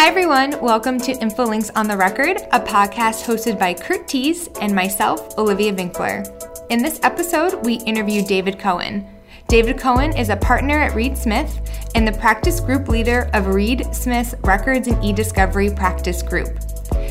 Hi, 0.00 0.06
everyone. 0.06 0.58
Welcome 0.62 0.98
to 1.00 1.12
InfoLinks 1.12 1.70
on 1.76 1.86
the 1.86 1.94
Record, 1.94 2.38
a 2.52 2.58
podcast 2.58 3.22
hosted 3.26 3.58
by 3.58 3.74
Kurt 3.74 4.08
Tees 4.08 4.48
and 4.62 4.74
myself, 4.74 5.36
Olivia 5.36 5.74
Winkler. 5.74 6.24
In 6.70 6.82
this 6.82 6.98
episode, 7.02 7.62
we 7.66 7.74
interview 7.80 8.24
David 8.24 8.58
Cohen. 8.58 9.06
David 9.46 9.78
Cohen 9.78 10.16
is 10.16 10.30
a 10.30 10.36
partner 10.36 10.78
at 10.78 10.94
Reed 10.94 11.18
Smith 11.18 11.60
and 11.94 12.08
the 12.08 12.18
practice 12.18 12.60
group 12.60 12.88
leader 12.88 13.28
of 13.34 13.48
Reed 13.48 13.94
Smith's 13.94 14.34
Records 14.40 14.88
and 14.88 15.04
e-Discovery 15.04 15.68
Practice 15.68 16.22
Group. 16.22 16.58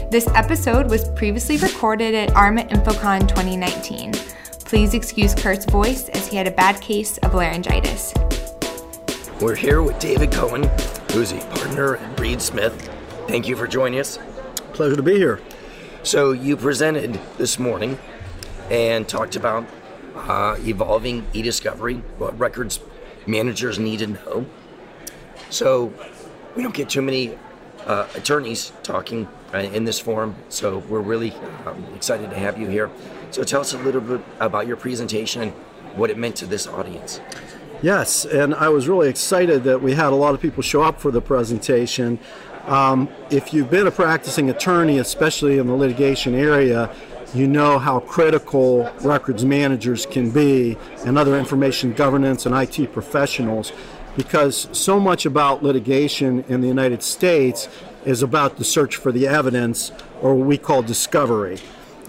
This 0.09 0.27
episode 0.29 0.89
was 0.89 1.09
previously 1.09 1.57
recorded 1.57 2.15
at 2.15 2.31
ARMA 2.31 2.63
InfoCon 2.63 3.27
2019. 3.27 4.13
Please 4.65 4.95
excuse 4.95 5.35
Kurt's 5.35 5.65
voice 5.65 6.09
as 6.09 6.27
he 6.27 6.37
had 6.37 6.47
a 6.47 6.51
bad 6.51 6.81
case 6.81 7.19
of 7.19 7.35
laryngitis. 7.35 8.15
We're 9.39 9.53
here 9.53 9.83
with 9.83 9.99
David 9.99 10.31
Cohen, 10.31 10.63
a 11.09 11.39
partner 11.55 11.97
at 11.97 12.19
Reed 12.19 12.39
Smith. 12.39 12.73
Thank 13.27 13.47
you 13.47 13.55
for 13.55 13.67
joining 13.67 13.99
us. 13.99 14.19
Pleasure 14.73 14.95
to 14.95 15.01
be 15.01 15.15
here. 15.15 15.41
So, 16.03 16.31
you 16.31 16.55
presented 16.55 17.19
this 17.37 17.57
morning 17.57 17.97
and 18.69 19.07
talked 19.07 19.35
about 19.35 19.67
uh, 20.15 20.55
evolving 20.59 21.25
e 21.33 21.41
discovery, 21.41 21.95
what 22.19 22.37
records 22.39 22.79
managers 23.25 23.79
need 23.79 23.99
to 23.99 24.07
know. 24.07 24.45
So, 25.49 25.91
we 26.55 26.61
don't 26.61 26.75
get 26.75 26.89
too 26.89 27.01
many 27.01 27.37
uh, 27.85 28.07
attorneys 28.13 28.71
talking 28.83 29.27
uh, 29.51 29.57
in 29.57 29.85
this 29.85 29.99
forum, 29.99 30.35
so 30.47 30.77
we're 30.77 31.01
really 31.01 31.33
um, 31.65 31.85
excited 31.95 32.29
to 32.29 32.35
have 32.37 32.59
you 32.59 32.67
here. 32.67 32.91
So, 33.31 33.43
tell 33.43 33.61
us 33.61 33.73
a 33.73 33.79
little 33.79 34.01
bit 34.01 34.21
about 34.39 34.67
your 34.67 34.77
presentation 34.77 35.41
and 35.41 35.51
what 35.97 36.11
it 36.11 36.17
meant 36.19 36.35
to 36.37 36.45
this 36.45 36.67
audience. 36.67 37.19
Yes, 37.81 38.25
and 38.25 38.53
I 38.53 38.67
was 38.67 38.89
really 38.89 39.07
excited 39.07 39.63
that 39.63 39.81
we 39.81 39.93
had 39.93 40.07
a 40.07 40.15
lot 40.15 40.33
of 40.33 40.41
people 40.41 40.61
show 40.61 40.81
up 40.81 40.99
for 40.99 41.11
the 41.11 41.21
presentation. 41.21 42.19
Um, 42.65 43.07
if 43.29 43.53
you've 43.53 43.71
been 43.71 43.87
a 43.87 43.91
practicing 43.91 44.49
attorney, 44.49 44.97
especially 44.97 45.59
in 45.59 45.67
the 45.67 45.73
litigation 45.73 46.35
area, 46.35 46.93
you 47.33 47.47
know 47.47 47.79
how 47.79 48.01
critical 48.01 48.91
records 49.01 49.45
managers 49.45 50.05
can 50.05 50.29
be 50.29 50.77
and 51.05 51.17
other 51.17 51.39
information 51.39 51.93
governance 51.93 52.45
and 52.45 52.53
IT 52.53 52.91
professionals 52.91 53.71
because 54.17 54.67
so 54.73 54.99
much 54.99 55.25
about 55.25 55.63
litigation 55.63 56.43
in 56.49 56.59
the 56.59 56.67
United 56.67 57.01
States 57.01 57.69
is 58.03 58.21
about 58.21 58.57
the 58.57 58.65
search 58.65 58.97
for 58.97 59.13
the 59.13 59.25
evidence 59.25 59.93
or 60.21 60.35
what 60.35 60.47
we 60.47 60.57
call 60.57 60.81
discovery. 60.81 61.59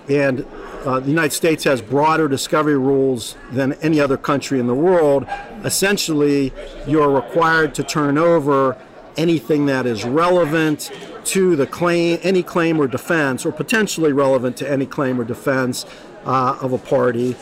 And 0.09 0.45
uh, 0.84 1.00
the 1.00 1.09
United 1.09 1.33
States 1.33 1.64
has 1.64 1.83
broader 1.83 2.28
discovery 2.28 2.78
rules 2.78 3.36
than 3.53 3.75
any 3.75 4.00
other 4.00 4.17
country 4.17 4.59
in 4.59 4.67
the 4.67 4.75
world. 4.75 5.27
Essentially, 5.64 6.53
you're 6.87 7.11
required 7.11 7.75
to 7.75 7.83
turn 7.83 8.17
over 8.17 8.77
anything 9.17 9.67
that 9.67 9.87
is 9.87 10.05
relevant 10.05 10.91
to 11.25 11.55
the 11.56 11.67
claim, 11.67 12.19
any 12.22 12.42
claim 12.42 12.81
or 12.81 12.87
defense, 12.87 13.45
or 13.45 13.53
potentially 13.53 14.12
relevant 14.12 14.56
to 14.56 14.70
any 14.70 14.87
claim 14.87 15.20
or 15.20 15.25
defense 15.25 15.84
uh, 16.25 16.59
of 16.61 16.72
a 16.72 16.78
party, 16.78 17.37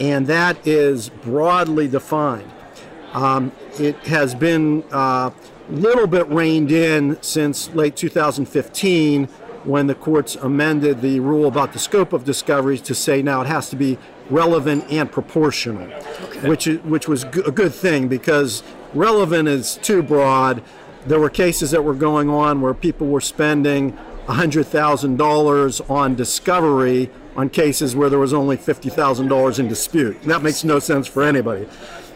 and 0.00 0.26
that 0.26 0.64
is 0.66 1.08
broadly 1.08 1.88
defined. 1.88 2.50
Um, 3.12 3.52
it 3.78 3.96
has 4.06 4.34
been 4.34 4.84
a 4.92 4.96
uh, 4.96 5.30
little 5.70 6.06
bit 6.06 6.28
reined 6.28 6.72
in 6.72 7.20
since 7.22 7.68
late 7.70 7.96
2015 7.96 9.28
when 9.64 9.86
the 9.86 9.94
courts 9.94 10.34
amended 10.36 11.00
the 11.00 11.20
rule 11.20 11.46
about 11.46 11.72
the 11.72 11.78
scope 11.78 12.12
of 12.12 12.24
discoveries 12.24 12.80
to 12.82 12.94
say 12.94 13.22
now 13.22 13.40
it 13.40 13.46
has 13.46 13.70
to 13.70 13.76
be 13.76 13.98
relevant 14.30 14.84
and 14.90 15.10
proportional, 15.10 15.90
okay. 15.92 16.48
which 16.48 16.66
which 16.66 17.08
was 17.08 17.24
a 17.24 17.50
good 17.50 17.74
thing 17.74 18.08
because 18.08 18.62
relevant 18.94 19.48
is 19.48 19.76
too 19.76 20.02
broad. 20.02 20.62
There 21.06 21.20
were 21.20 21.30
cases 21.30 21.70
that 21.72 21.82
were 21.82 21.94
going 21.94 22.30
on 22.30 22.60
where 22.60 22.72
people 22.72 23.08
were 23.08 23.20
spending 23.20 23.92
$100,000 24.26 25.90
on 25.90 26.14
discovery 26.14 27.10
on 27.36 27.50
cases 27.50 27.94
where 27.94 28.08
there 28.08 28.18
was 28.18 28.32
only 28.32 28.56
$50,000 28.56 29.58
in 29.58 29.68
dispute. 29.68 30.22
That 30.22 30.42
makes 30.42 30.64
no 30.64 30.78
sense 30.78 31.06
for 31.06 31.22
anybody. 31.22 31.66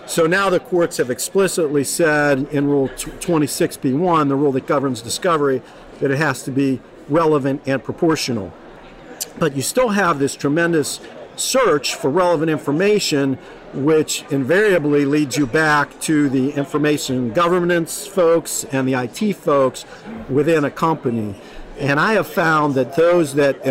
So 0.07 0.27
now 0.27 0.49
the 0.49 0.61
courts 0.61 0.97
have 0.97 1.11
explicitly 1.11 1.85
said 1.85 2.49
in 2.51 2.67
Rule 2.67 2.89
26B1, 2.89 4.29
the 4.29 4.37
rule 4.37 4.53
that 4.53 4.67
governs 4.67 5.03
discovery, 5.03 5.61
that 6.01 6.11
it 6.11 6.17
has 6.17 6.43
to 6.45 6.51
be 6.51 6.81
relevant 7.09 7.63
and 7.67 7.83
proportional. 7.83 8.53
But 9.39 9.57
you 9.57 9.63
still 9.63 9.91
have 9.91 10.19
this 10.19 10.35
tremendous 10.35 11.01
search 11.37 11.95
for 11.95 12.11
relevant 12.11 12.51
information, 12.51 13.39
which 13.73 14.25
invariably 14.31 15.05
leads 15.05 15.37
you 15.37 15.47
back 15.47 16.01
to 16.01 16.29
the 16.29 16.51
information 16.53 17.33
governance 17.33 18.07
folks 18.07 18.65
and 18.65 18.89
the 18.89 18.95
IT 18.95 19.35
folks 19.35 19.85
within 20.29 20.65
a 20.65 20.71
company. 20.71 21.35
And 21.79 22.01
I 22.01 22.15
have 22.15 22.27
found 22.27 22.75
that 22.75 22.97
those 22.97 23.35
that 23.35 23.63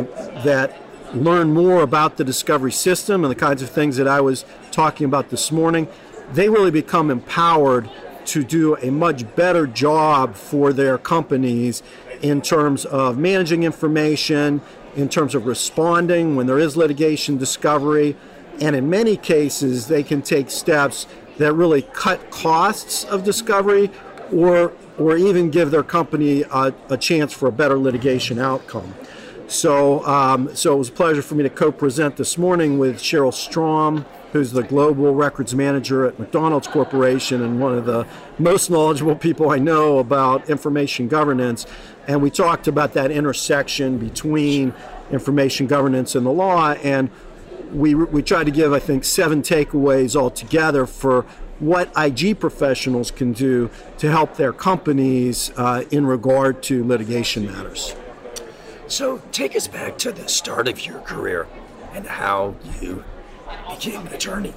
that 0.44 0.78
learn 1.14 1.54
more 1.54 1.82
about 1.82 2.18
the 2.18 2.24
discovery 2.24 2.72
system 2.72 3.24
and 3.24 3.32
the 3.32 3.36
kinds 3.36 3.62
of 3.62 3.70
things 3.70 3.98
that 3.98 4.08
I 4.08 4.22
was 4.22 4.46
talking 4.72 5.06
about 5.06 5.30
this 5.30 5.52
morning, 5.52 5.88
they 6.34 6.50
really 6.50 6.72
become 6.72 7.10
empowered 7.10 7.90
to 8.28 8.44
do 8.44 8.76
a 8.78 8.92
much 8.92 9.36
better 9.36 9.66
job 9.66 10.36
for 10.36 10.74
their 10.74 10.98
companies 10.98 11.82
in 12.22 12.42
terms 12.42 12.86
of 12.86 13.18
managing 13.18 13.64
information, 13.64 14.62
in 14.96 15.10
terms 15.10 15.36
of 15.36 15.46
responding 15.46 16.36
when 16.36 16.48
there 16.48 16.60
is 16.60 16.76
litigation 16.76 17.38
discovery, 17.38 18.16
and 18.60 18.76
in 18.76 18.90
many 18.90 19.16
cases, 19.16 19.88
they 19.88 20.04
can 20.04 20.22
take 20.22 20.50
steps 20.50 21.06
that 21.38 21.54
really 21.54 21.84
cut 21.84 22.32
costs 22.32 23.04
of 23.06 23.24
discovery 23.24 23.92
or, 24.34 24.74
or 24.98 25.16
even 25.16 25.52
give 25.52 25.72
their 25.72 25.84
company 25.84 26.42
a, 26.42 26.74
a 26.90 26.98
chance 26.98 27.32
for 27.32 27.48
a 27.48 27.52
better 27.52 27.78
litigation 27.78 28.40
outcome. 28.40 28.94
So, 29.48 30.06
um, 30.06 30.54
so 30.56 30.74
it 30.74 30.78
was 30.78 30.90
a 30.90 30.94
pleasure 30.94 31.22
for 31.22 31.36
me 31.36 31.44
to 31.44 31.50
co 31.50 31.72
present 31.72 32.18
this 32.18 32.38
morning 32.38 32.80
with 32.80 32.98
Cheryl 32.98 33.34
Strom, 33.34 34.06
who's 34.34 34.52
the 34.52 34.64
global 34.64 35.14
records 35.14 35.56
manager 35.56 36.06
at 36.06 36.20
McDonald's 36.20 36.68
Corporation 36.68 37.42
and 37.42 37.60
one 37.60 37.78
of 37.78 37.86
the 37.86 38.06
most 38.38 38.70
knowledgeable 38.70 39.16
people 39.16 39.50
I 39.50 39.58
know 39.58 40.00
about 40.00 40.50
information 40.50 41.08
governance. 41.08 41.66
And 42.08 42.22
we 42.22 42.30
talked 42.30 42.68
about 42.68 42.94
that 42.94 43.12
intersection 43.12 43.98
between 43.98 44.74
information 45.12 45.68
governance 45.68 46.16
and 46.16 46.26
the 46.26 46.32
law. 46.32 46.74
And 46.74 47.10
we, 47.72 47.96
we 47.96 48.22
tried 48.22 48.46
to 48.46 48.52
give, 48.52 48.74
I 48.74 48.80
think, 48.80 49.04
seven 49.04 49.42
takeaways 49.42 50.16
altogether 50.16 50.86
for 50.86 51.26
what 51.60 51.92
IG 51.98 52.40
professionals 52.40 53.12
can 53.12 53.34
do 53.34 53.70
to 53.98 54.12
help 54.12 54.36
their 54.36 54.54
companies 54.54 55.52
uh, 55.58 55.84
in 55.90 56.06
regard 56.06 56.62
to 56.64 56.86
litigation 56.86 57.48
matters. 57.48 57.96
So, 58.88 59.22
take 59.32 59.56
us 59.56 59.68
back 59.68 59.98
to 60.00 60.12
the 60.12 60.30
start 60.30 60.68
of 60.68 60.86
your 60.86 61.00
career 61.00 61.48
and 61.94 62.06
how 62.06 62.56
you 62.80 63.04
became 63.70 64.06
an 64.06 64.14
attorney. 64.14 64.54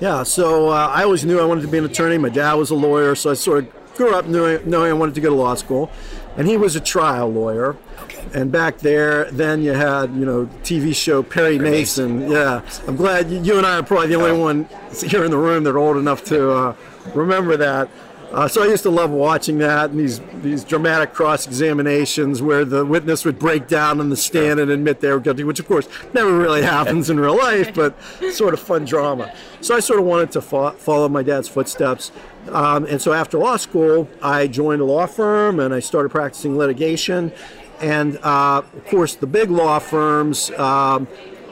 Yeah, 0.00 0.22
so 0.24 0.70
uh, 0.70 0.88
I 0.88 1.04
always 1.04 1.24
knew 1.24 1.38
I 1.38 1.44
wanted 1.44 1.62
to 1.62 1.68
be 1.68 1.78
an 1.78 1.84
attorney. 1.84 2.18
My 2.18 2.28
dad 2.28 2.54
was 2.54 2.70
a 2.70 2.74
lawyer, 2.74 3.14
so 3.14 3.30
I 3.30 3.34
sort 3.34 3.64
of 3.64 3.94
grew 3.94 4.14
up 4.14 4.26
knowing, 4.26 4.68
knowing 4.68 4.90
I 4.90 4.94
wanted 4.94 5.14
to 5.14 5.20
go 5.20 5.28
to 5.28 5.34
law 5.34 5.54
school. 5.54 5.90
And 6.36 6.48
he 6.48 6.56
was 6.56 6.76
a 6.76 6.80
trial 6.80 7.30
lawyer. 7.30 7.76
Okay. 8.04 8.24
And 8.34 8.50
back 8.50 8.78
there, 8.78 9.30
then 9.30 9.62
you 9.62 9.72
had, 9.72 10.14
you 10.14 10.24
know, 10.24 10.46
TV 10.62 10.94
show 10.94 11.22
Perry, 11.22 11.58
Perry 11.58 11.70
Mason. 11.70 12.20
Mason. 12.20 12.32
Yeah, 12.32 12.62
I'm 12.88 12.96
glad 12.96 13.30
you 13.30 13.58
and 13.58 13.66
I 13.66 13.78
are 13.78 13.82
probably 13.82 14.08
the 14.08 14.14
only 14.14 14.38
one 14.38 14.68
here 14.96 15.24
in 15.24 15.30
the 15.30 15.38
room 15.38 15.64
that 15.64 15.70
are 15.70 15.78
old 15.78 15.98
enough 15.98 16.24
to 16.24 16.50
uh, 16.50 16.76
remember 17.14 17.56
that. 17.58 17.88
Uh, 18.32 18.48
so 18.48 18.62
I 18.62 18.66
used 18.66 18.82
to 18.84 18.90
love 18.90 19.10
watching 19.10 19.58
that 19.58 19.90
and 19.90 20.00
these 20.00 20.20
these 20.42 20.64
dramatic 20.64 21.12
cross 21.12 21.46
examinations 21.46 22.40
where 22.40 22.64
the 22.64 22.84
witness 22.84 23.26
would 23.26 23.38
break 23.38 23.68
down 23.68 24.00
on 24.00 24.08
the 24.08 24.16
stand 24.16 24.58
and 24.58 24.70
admit 24.70 25.00
they 25.00 25.12
were 25.12 25.20
guilty, 25.20 25.44
which 25.44 25.60
of 25.60 25.68
course 25.68 25.86
never 26.14 26.36
really 26.38 26.62
happens 26.76 27.10
in 27.10 27.20
real 27.20 27.36
life, 27.36 27.74
but 27.74 27.94
sort 28.32 28.54
of 28.54 28.60
fun 28.60 28.86
drama. 28.86 29.34
So 29.60 29.76
I 29.76 29.80
sort 29.80 30.00
of 30.00 30.06
wanted 30.06 30.32
to 30.32 30.40
fo- 30.40 30.70
follow 30.70 31.10
my 31.10 31.22
dad's 31.22 31.46
footsteps. 31.46 32.10
Um, 32.48 32.86
and 32.86 33.02
so 33.02 33.12
after 33.12 33.36
law 33.36 33.58
school, 33.58 34.08
I 34.22 34.46
joined 34.46 34.80
a 34.80 34.84
law 34.86 35.06
firm 35.06 35.60
and 35.60 35.74
I 35.74 35.80
started 35.80 36.08
practicing 36.08 36.56
litigation. 36.56 37.32
And 37.80 38.16
uh, 38.22 38.62
of 38.74 38.86
course, 38.86 39.14
the 39.14 39.26
big 39.26 39.50
law 39.50 39.78
firms 39.78 40.50
um, 40.52 41.06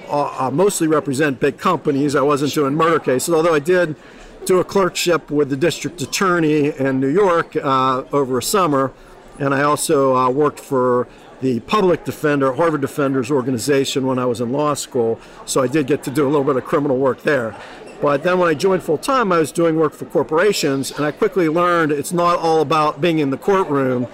uh, 0.09 0.51
mostly 0.51 0.89
represent 0.89 1.41
big 1.41 1.59
companies. 1.59 2.17
I 2.17 2.23
wasn't 2.23 2.55
doing 2.55 2.75
murder 2.75 2.99
cases, 3.01 3.35
although 3.35 3.55
I 3.55 3.59
did 3.59 3.97
do 4.45 4.59
a 4.59 4.65
clerkship 4.65 5.31
with 5.31 5.51
the 5.51 5.57
district 5.57 6.01
attorney 6.01 6.77
in 6.77 7.01
New 7.01 7.09
York 7.09 7.57
uh, 7.57 8.05
over 8.13 8.39
a 8.39 8.43
summer, 8.43 8.93
and 9.39 9.55
I 9.55 9.63
also 9.63 10.17
uh, 10.17 10.31
worked 10.31 10.61
for 10.61 11.07
the 11.41 11.61
public 11.61 12.05
defender, 12.05 12.53
Harvard 12.53 12.81
Defenders 12.81 13.31
Organization, 13.31 14.07
when 14.07 14.19
I 14.19 14.27
was 14.27 14.41
in 14.41 14.53
law 14.53 14.75
school. 14.75 15.19
So 15.47 15.63
I 15.63 15.67
did 15.67 15.87
get 15.87 16.03
to 16.05 16.11
do 16.11 16.27
a 16.27 16.31
little 16.31 16.45
bit 16.45 16.57
of 16.57 16.65
criminal 16.65 16.99
work 16.99 17.23
there. 17.23 17.57
But 18.03 18.23
then 18.23 18.39
when 18.39 18.49
I 18.49 18.55
joined 18.55 18.83
full 18.83 18.99
time, 18.99 19.31
I 19.31 19.39
was 19.39 19.53
doing 19.53 19.77
work 19.77 19.93
for 19.93 20.07
corporations, 20.07 20.91
and 20.91 21.05
I 21.05 21.13
quickly 21.13 21.49
learned 21.49 21.93
it's 21.93 22.13
not 22.13 22.39
all 22.39 22.61
about 22.61 23.01
being 23.01 23.19
in 23.19 23.31
the 23.31 23.39
courtroom. 23.39 24.07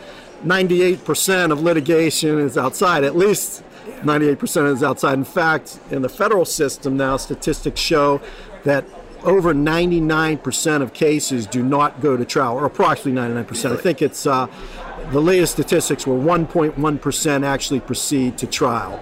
98% 0.45 1.51
of 1.51 1.63
litigation 1.63 2.39
is 2.39 2.59
outside, 2.59 3.05
at 3.05 3.17
least 3.17 3.63
98% 4.03 4.73
is 4.73 4.83
outside. 4.83 5.15
In 5.15 5.25
fact, 5.25 5.79
in 5.91 6.03
the 6.03 6.09
federal 6.09 6.45
system 6.45 6.97
now, 6.97 7.17
statistics 7.17 7.81
show 7.81 8.21
that 8.65 8.85
over 9.23 9.55
99% 9.55 10.83
of 10.83 10.93
cases 10.93 11.47
do 11.47 11.63
not 11.63 12.01
go 12.01 12.17
to 12.17 12.25
trial, 12.25 12.55
or 12.55 12.65
approximately 12.65 13.21
99%. 13.21 13.73
I 13.73 13.77
think 13.77 14.03
it's 14.03 14.27
uh, 14.27 14.47
the 15.11 15.21
latest 15.21 15.53
statistics 15.53 16.07
were 16.07 16.17
1.1% 16.17 17.45
actually 17.45 17.81
proceed 17.81 18.39
to 18.39 18.47
trial. 18.47 19.01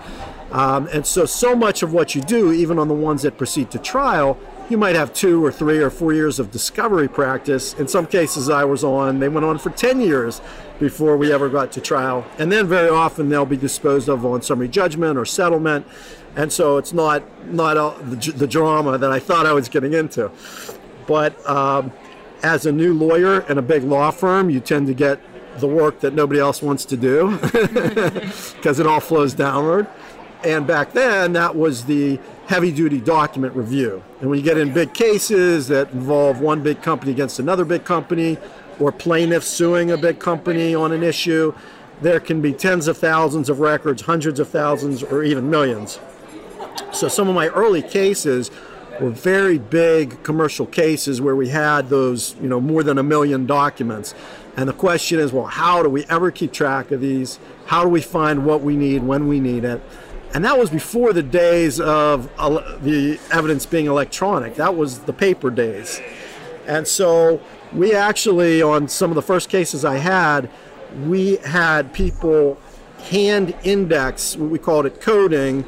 Um, 0.51 0.89
and 0.93 1.05
so, 1.05 1.25
so 1.25 1.57
much 1.57 1.83
of 1.83 1.93
what 1.93 2.15
you 2.15 2.23
do, 2.23 2.53
even 2.53 2.79
on 2.79 2.89
the 2.89 2.95
ones 2.95 3.23
that 3.23 3.37
proceed 3.37 3.71
to 3.73 3.79
trial, 3.79 4.39
you 4.71 4.79
might 4.79 4.95
have 4.95 5.13
two 5.13 5.45
or 5.45 5.53
three 5.53 5.79
or 5.79 5.91
four 5.91 6.13
years 6.13 6.39
of 6.39 6.51
discovery 6.51 7.09
practice. 7.09 7.75
In 7.75 7.89
some 7.89 8.07
cases, 8.07 8.49
I 8.49 8.65
was 8.65 8.83
on, 8.83 9.19
they 9.19 9.29
went 9.29 9.45
on 9.45 9.59
for 9.59 9.71
10 9.71 10.01
years 10.01 10.41
before 10.79 11.17
we 11.17 11.33
ever 11.33 11.49
got 11.49 11.73
to 11.73 11.81
trial. 11.81 12.25
And 12.39 12.51
then 12.51 12.67
very 12.67 12.89
often 12.89 13.29
they'll 13.29 13.45
be 13.45 13.57
disposed 13.57 14.09
of 14.09 14.25
on 14.25 14.43
summary 14.43 14.69
judgment 14.69 15.19
or 15.19 15.25
settlement. 15.25 15.87
And 16.37 16.53
so 16.53 16.79
it's 16.79 16.93
not, 16.93 17.23
not 17.53 17.77
all 17.77 17.93
the, 17.93 18.33
the 18.33 18.47
drama 18.47 18.99
that 18.99 19.11
I 19.11 19.19
thought 19.19 19.47
I 19.47 19.53
was 19.53 19.69
getting 19.69 19.93
into. 19.93 20.31
But 21.07 21.49
um, 21.49 21.93
as 22.43 22.67
a 22.67 22.73
new 22.73 22.93
lawyer 22.95 23.41
in 23.43 23.59
a 23.59 23.63
big 23.63 23.85
law 23.85 24.11
firm, 24.11 24.51
you 24.51 24.61
tend 24.61 24.87
to 24.89 24.95
get 24.95 25.21
the 25.61 25.69
work 25.69 26.01
that 26.01 26.15
nobody 26.15 26.41
else 26.41 26.63
wants 26.63 26.85
to 26.87 26.97
do 26.97 27.37
because 27.41 28.81
it 28.81 28.87
all 28.87 29.01
flows 29.01 29.35
downward. 29.35 29.87
And 30.43 30.67
back 30.67 30.93
then, 30.93 31.33
that 31.35 31.55
was 31.55 31.85
the 31.85 32.19
heavy 32.47 32.71
duty 32.71 33.01
document 33.01 33.55
review. 33.55 34.03
And 34.21 34.29
when 34.29 34.39
you 34.39 34.45
get 34.45 34.59
in 34.59 34.75
big 34.75 34.93
cases 34.93 35.69
that 35.69 35.91
involve 35.93 36.41
one 36.41 36.63
big 36.63 36.83
company 36.83 37.13
against 37.13 37.39
another 37.39 37.65
big 37.65 37.85
company, 37.85 38.37
or 38.81 38.93
plaintiffs 38.93 39.47
suing 39.47 39.91
a 39.91 39.97
big 39.97 40.19
company 40.19 40.75
on 40.75 40.93
an 40.93 41.03
issue, 41.03 41.55
there 42.01 42.21
can 42.21 42.41
be 42.41 42.53
tens 42.53 42.89
of 42.89 42.99
thousands 42.99 43.49
of 43.49 43.61
records, 43.61 44.03
hundreds 44.03 44.41
of 44.41 44.49
thousands, 44.49 45.03
or 45.03 45.23
even 45.23 45.49
millions. 45.49 45.99
So 46.93 47.09
some 47.09 47.29
of 47.29 47.35
my 47.35 47.49
early 47.49 47.83
cases 47.83 48.51
were 49.01 49.11
very 49.11 49.59
big 49.59 50.23
commercial 50.23 50.67
cases 50.67 51.21
where 51.21 51.35
we 51.35 51.49
had 51.49 51.89
those, 51.89 52.37
you 52.41 52.49
know, 52.49 52.61
more 52.61 52.83
than 52.83 52.99
a 52.99 53.03
million 53.03 53.47
documents. 53.47 54.15
And 54.57 54.69
the 54.69 54.73
question 54.73 55.19
is, 55.19 55.33
well, 55.33 55.47
how 55.47 55.83
do 55.83 55.89
we 55.89 56.05
ever 56.05 56.31
keep 56.31 56.53
track 56.53 56.93
of 56.93 57.01
these? 57.01 57.41
How 57.67 57.83
do 57.83 57.89
we 57.89 58.01
find 58.01 58.47
what 58.47 58.61
we 58.61 58.77
need 58.77 59.03
when 59.03 59.27
we 59.27 59.41
need 59.41 59.65
it? 59.65 59.83
And 60.33 60.45
that 60.45 60.59
was 60.59 60.71
before 60.71 61.13
the 61.13 61.23
days 61.23 61.81
of 61.81 62.29
the 62.83 63.19
evidence 63.33 63.67
being 63.67 63.87
electronic. 63.87 64.57
That 64.57 64.77
was 64.77 65.01
the 65.01 65.13
paper 65.13 65.51
days. 65.51 66.01
And 66.67 66.87
so 66.87 67.41
we 67.73 67.95
actually, 67.95 68.63
on 68.63 68.89
some 68.89 69.11
of 69.11 69.17
the 69.17 69.23
first 69.23 69.49
cases 69.49 69.85
I 69.85 69.99
had, 69.99 70.49
we 71.05 71.37
had 71.39 71.93
people 71.93 72.59
hand 73.11 73.55
index, 73.65 74.37
what 74.37 74.51
we 74.51 74.59
called 74.59 74.87
it 74.87 75.01
coding, 75.01 75.65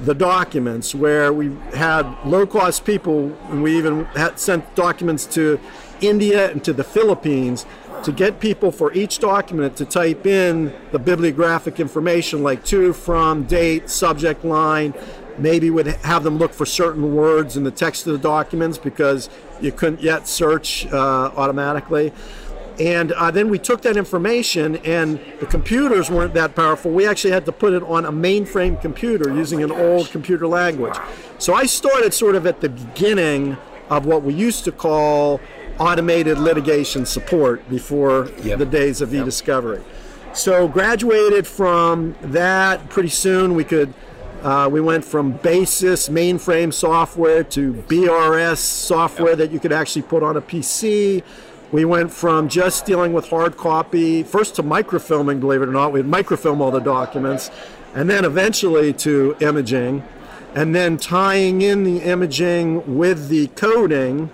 the 0.00 0.14
documents, 0.14 0.94
where 0.94 1.32
we 1.32 1.56
had 1.74 2.06
low 2.24 2.46
cost 2.46 2.84
people, 2.84 3.36
and 3.48 3.62
we 3.62 3.76
even 3.78 4.04
had 4.06 4.38
sent 4.38 4.74
documents 4.74 5.26
to 5.26 5.58
India 6.00 6.50
and 6.50 6.62
to 6.64 6.72
the 6.72 6.84
Philippines 6.84 7.64
to 8.02 8.12
get 8.12 8.38
people 8.40 8.70
for 8.70 8.92
each 8.92 9.18
document 9.18 9.76
to 9.76 9.84
type 9.84 10.26
in 10.26 10.72
the 10.92 10.98
bibliographic 10.98 11.80
information 11.80 12.42
like 12.42 12.64
to, 12.64 12.92
from, 12.92 13.44
date, 13.44 13.88
subject 13.88 14.44
line. 14.44 14.94
Maybe 15.38 15.70
would 15.70 15.86
have 15.86 16.22
them 16.22 16.38
look 16.38 16.52
for 16.52 16.64
certain 16.64 17.14
words 17.14 17.56
in 17.56 17.64
the 17.64 17.70
text 17.70 18.06
of 18.06 18.12
the 18.12 18.18
documents 18.18 18.78
because 18.78 19.28
you 19.60 19.72
couldn't 19.72 20.02
yet 20.02 20.28
search 20.28 20.86
uh, 20.86 21.32
automatically. 21.36 22.12
And 22.78 23.12
uh, 23.12 23.30
then 23.30 23.48
we 23.48 23.58
took 23.58 23.82
that 23.82 23.96
information, 23.96 24.76
and 24.84 25.18
the 25.40 25.46
computers 25.46 26.10
weren't 26.10 26.34
that 26.34 26.54
powerful. 26.54 26.90
We 26.90 27.06
actually 27.06 27.30
had 27.30 27.46
to 27.46 27.52
put 27.52 27.72
it 27.72 27.82
on 27.82 28.04
a 28.04 28.12
mainframe 28.12 28.80
computer 28.80 29.34
using 29.34 29.62
an 29.62 29.72
old 29.72 30.10
computer 30.10 30.46
language. 30.46 30.96
So 31.38 31.54
I 31.54 31.64
started 31.66 32.12
sort 32.12 32.34
of 32.34 32.46
at 32.46 32.60
the 32.60 32.68
beginning 32.68 33.56
of 33.88 34.04
what 34.04 34.22
we 34.22 34.34
used 34.34 34.64
to 34.64 34.72
call 34.72 35.40
automated 35.78 36.38
litigation 36.38 37.06
support 37.06 37.68
before 37.68 38.30
yep. 38.42 38.58
the 38.58 38.66
days 38.66 39.00
of 39.00 39.14
e-discovery. 39.14 39.82
So 40.32 40.68
graduated 40.68 41.46
from 41.46 42.14
that 42.20 42.88
pretty 42.90 43.08
soon. 43.08 43.54
We 43.54 43.64
could 43.64 43.94
uh, 44.42 44.68
we 44.70 44.80
went 44.80 45.04
from 45.04 45.32
BASIS 45.32 46.08
mainframe 46.08 46.72
software 46.72 47.42
to 47.42 47.72
BRS 47.72 48.58
software 48.58 49.30
yep. 49.30 49.38
that 49.38 49.50
you 49.50 49.58
could 49.58 49.72
actually 49.72 50.02
put 50.02 50.22
on 50.22 50.36
a 50.36 50.42
PC. 50.42 51.22
We 51.72 51.84
went 51.84 52.12
from 52.12 52.48
just 52.48 52.86
dealing 52.86 53.12
with 53.12 53.28
hard 53.28 53.56
copy, 53.56 54.22
first 54.22 54.54
to 54.56 54.62
microfilming, 54.62 55.40
believe 55.40 55.62
it 55.62 55.68
or 55.68 55.72
not. 55.72 55.92
We'd 55.92 56.06
microfilm 56.06 56.60
all 56.60 56.70
the 56.70 56.80
documents, 56.80 57.50
and 57.94 58.08
then 58.08 58.24
eventually 58.24 58.92
to 58.94 59.36
imaging, 59.40 60.04
and 60.54 60.74
then 60.74 60.96
tying 60.96 61.62
in 61.62 61.84
the 61.84 61.98
imaging 61.98 62.96
with 62.96 63.28
the 63.28 63.48
coding 63.48 64.30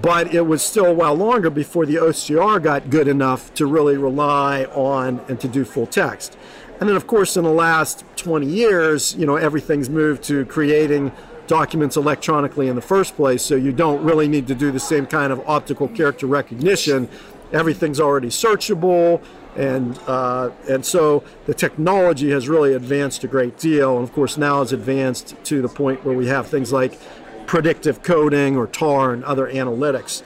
but 0.00 0.34
it 0.34 0.42
was 0.42 0.62
still 0.62 0.86
a 0.86 0.92
while 0.92 1.14
longer 1.14 1.50
before 1.50 1.84
the 1.84 1.96
OCR 1.96 2.62
got 2.62 2.88
good 2.88 3.08
enough 3.08 3.52
to 3.54 3.66
really 3.66 3.96
rely 3.96 4.64
on 4.66 5.20
and 5.28 5.38
to 5.40 5.48
do 5.48 5.64
full 5.64 5.86
text. 5.86 6.36
And 6.80 6.88
then, 6.88 6.96
of 6.96 7.06
course, 7.06 7.36
in 7.36 7.44
the 7.44 7.50
last 7.50 8.04
20 8.16 8.46
years, 8.46 9.14
you 9.14 9.26
know, 9.26 9.36
everything's 9.36 9.90
moved 9.90 10.22
to 10.24 10.44
creating 10.46 11.12
documents 11.46 11.96
electronically 11.96 12.68
in 12.68 12.76
the 12.76 12.82
first 12.82 13.16
place, 13.16 13.42
so 13.42 13.54
you 13.54 13.72
don't 13.72 14.02
really 14.02 14.28
need 14.28 14.46
to 14.48 14.54
do 14.54 14.70
the 14.70 14.80
same 14.80 15.06
kind 15.06 15.32
of 15.32 15.40
optical 15.48 15.88
character 15.88 16.26
recognition. 16.26 17.08
Everything's 17.52 18.00
already 18.00 18.28
searchable, 18.28 19.22
and 19.56 19.98
uh, 20.06 20.50
and 20.68 20.84
so 20.84 21.22
the 21.46 21.54
technology 21.54 22.30
has 22.30 22.48
really 22.48 22.74
advanced 22.74 23.24
a 23.24 23.28
great 23.28 23.58
deal. 23.58 23.96
And 23.98 24.08
of 24.08 24.14
course, 24.14 24.36
now 24.38 24.62
it's 24.62 24.72
advanced 24.72 25.36
to 25.44 25.60
the 25.60 25.68
point 25.68 26.04
where 26.04 26.16
we 26.16 26.26
have 26.28 26.46
things 26.48 26.72
like 26.72 26.98
predictive 27.46 28.02
coding 28.02 28.56
or 28.56 28.66
TAR 28.66 29.12
and 29.12 29.22
other 29.24 29.46
analytics. 29.46 30.22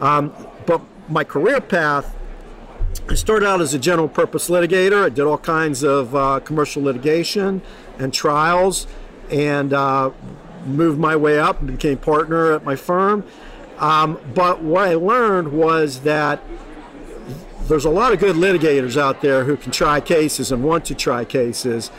Um, 0.00 0.32
but 0.64 0.80
my 1.08 1.24
career 1.24 1.60
path, 1.60 2.16
I 3.08 3.14
started 3.14 3.46
out 3.46 3.60
as 3.60 3.74
a 3.74 3.78
general 3.78 4.08
purpose 4.08 4.48
litigator. 4.48 5.04
I 5.04 5.10
did 5.10 5.26
all 5.26 5.36
kinds 5.36 5.82
of 5.82 6.14
uh, 6.14 6.40
commercial 6.40 6.82
litigation 6.82 7.60
and 7.98 8.14
trials 8.14 8.86
and 9.30 9.72
uh, 9.72 10.10
moved 10.66 10.98
my 10.98 11.16
way 11.16 11.38
up 11.38 11.60
and 11.60 11.70
became 11.70 11.98
partner 11.98 12.52
at 12.52 12.64
my 12.64 12.76
firm. 12.76 13.24
Um, 13.78 14.18
but 14.34 14.62
what 14.62 14.88
I 14.88 14.94
learned 14.94 15.52
was 15.52 16.00
that 16.00 16.42
there's 17.62 17.84
a 17.84 17.90
lot 17.90 18.12
of 18.12 18.18
good 18.18 18.36
litigators 18.36 19.00
out 19.00 19.22
there 19.22 19.44
who 19.44 19.56
can 19.56 19.72
try 19.72 20.00
cases 20.00 20.50
and 20.52 20.64
want 20.64 20.84
to 20.86 20.94
try 20.94 21.24
cases, 21.24 21.90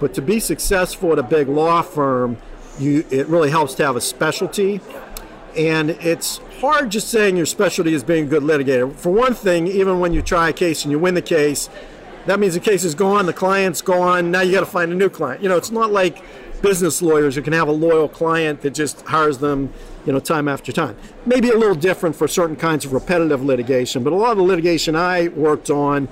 but 0.00 0.12
to 0.14 0.22
be 0.22 0.40
successful 0.40 1.12
at 1.12 1.18
a 1.18 1.22
big 1.22 1.48
law 1.48 1.82
firm, 1.82 2.36
you 2.78 3.06
it 3.10 3.26
really 3.28 3.50
helps 3.50 3.74
to 3.74 3.86
have 3.86 3.96
a 3.96 4.00
specialty. 4.00 4.80
And 5.56 5.90
it's 5.90 6.38
hard 6.60 6.90
just 6.90 7.08
saying 7.08 7.36
your 7.36 7.46
specialty 7.46 7.94
is 7.94 8.04
being 8.04 8.24
a 8.24 8.28
good 8.28 8.42
litigator. 8.42 8.92
For 8.94 9.10
one 9.10 9.34
thing 9.34 9.66
even 9.66 10.00
when 10.00 10.12
you 10.12 10.20
try 10.20 10.48
a 10.50 10.52
case 10.52 10.84
and 10.84 10.92
you 10.92 10.98
win 10.98 11.14
the 11.14 11.22
case 11.22 11.70
that 12.26 12.38
means 12.38 12.52
the 12.52 12.60
case 12.60 12.84
is 12.84 12.94
gone 12.94 13.24
the 13.24 13.32
client's 13.32 13.80
gone 13.80 14.30
now 14.30 14.42
you 14.42 14.52
got 14.52 14.60
to 14.60 14.66
find 14.66 14.92
a 14.92 14.94
new 14.94 15.08
client. 15.08 15.42
You 15.42 15.48
know 15.48 15.56
it's 15.56 15.70
not 15.70 15.90
like 15.90 16.22
business 16.62 17.00
lawyers 17.02 17.34
who 17.34 17.42
can 17.42 17.52
have 17.52 17.68
a 17.68 17.72
loyal 17.72 18.08
client 18.08 18.60
that 18.62 18.70
just 18.70 19.00
hires 19.02 19.38
them 19.38 19.72
you 20.06 20.12
know 20.12 20.20
time 20.20 20.48
after 20.48 20.72
time 20.72 20.96
maybe 21.26 21.50
a 21.50 21.56
little 21.56 21.74
different 21.74 22.14
for 22.14 22.28
certain 22.28 22.56
kinds 22.56 22.84
of 22.84 22.92
repetitive 22.92 23.42
litigation 23.42 24.02
but 24.02 24.12
a 24.12 24.16
lot 24.16 24.32
of 24.32 24.38
the 24.38 24.42
litigation 24.42 24.94
i 24.94 25.28
worked 25.28 25.70
on 25.70 26.08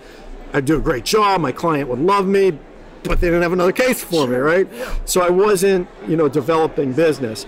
i 0.52 0.60
do 0.60 0.76
a 0.76 0.80
great 0.80 1.04
job 1.04 1.40
my 1.40 1.52
client 1.52 1.88
would 1.88 1.98
love 1.98 2.26
me 2.26 2.58
but 3.02 3.20
they 3.20 3.28
didn't 3.28 3.42
have 3.42 3.52
another 3.52 3.72
case 3.72 4.02
for 4.02 4.26
me, 4.26 4.36
right? 4.36 4.68
So 5.04 5.20
I 5.20 5.30
wasn't, 5.30 5.88
you 6.06 6.16
know, 6.16 6.28
developing 6.28 6.92
business. 6.92 7.46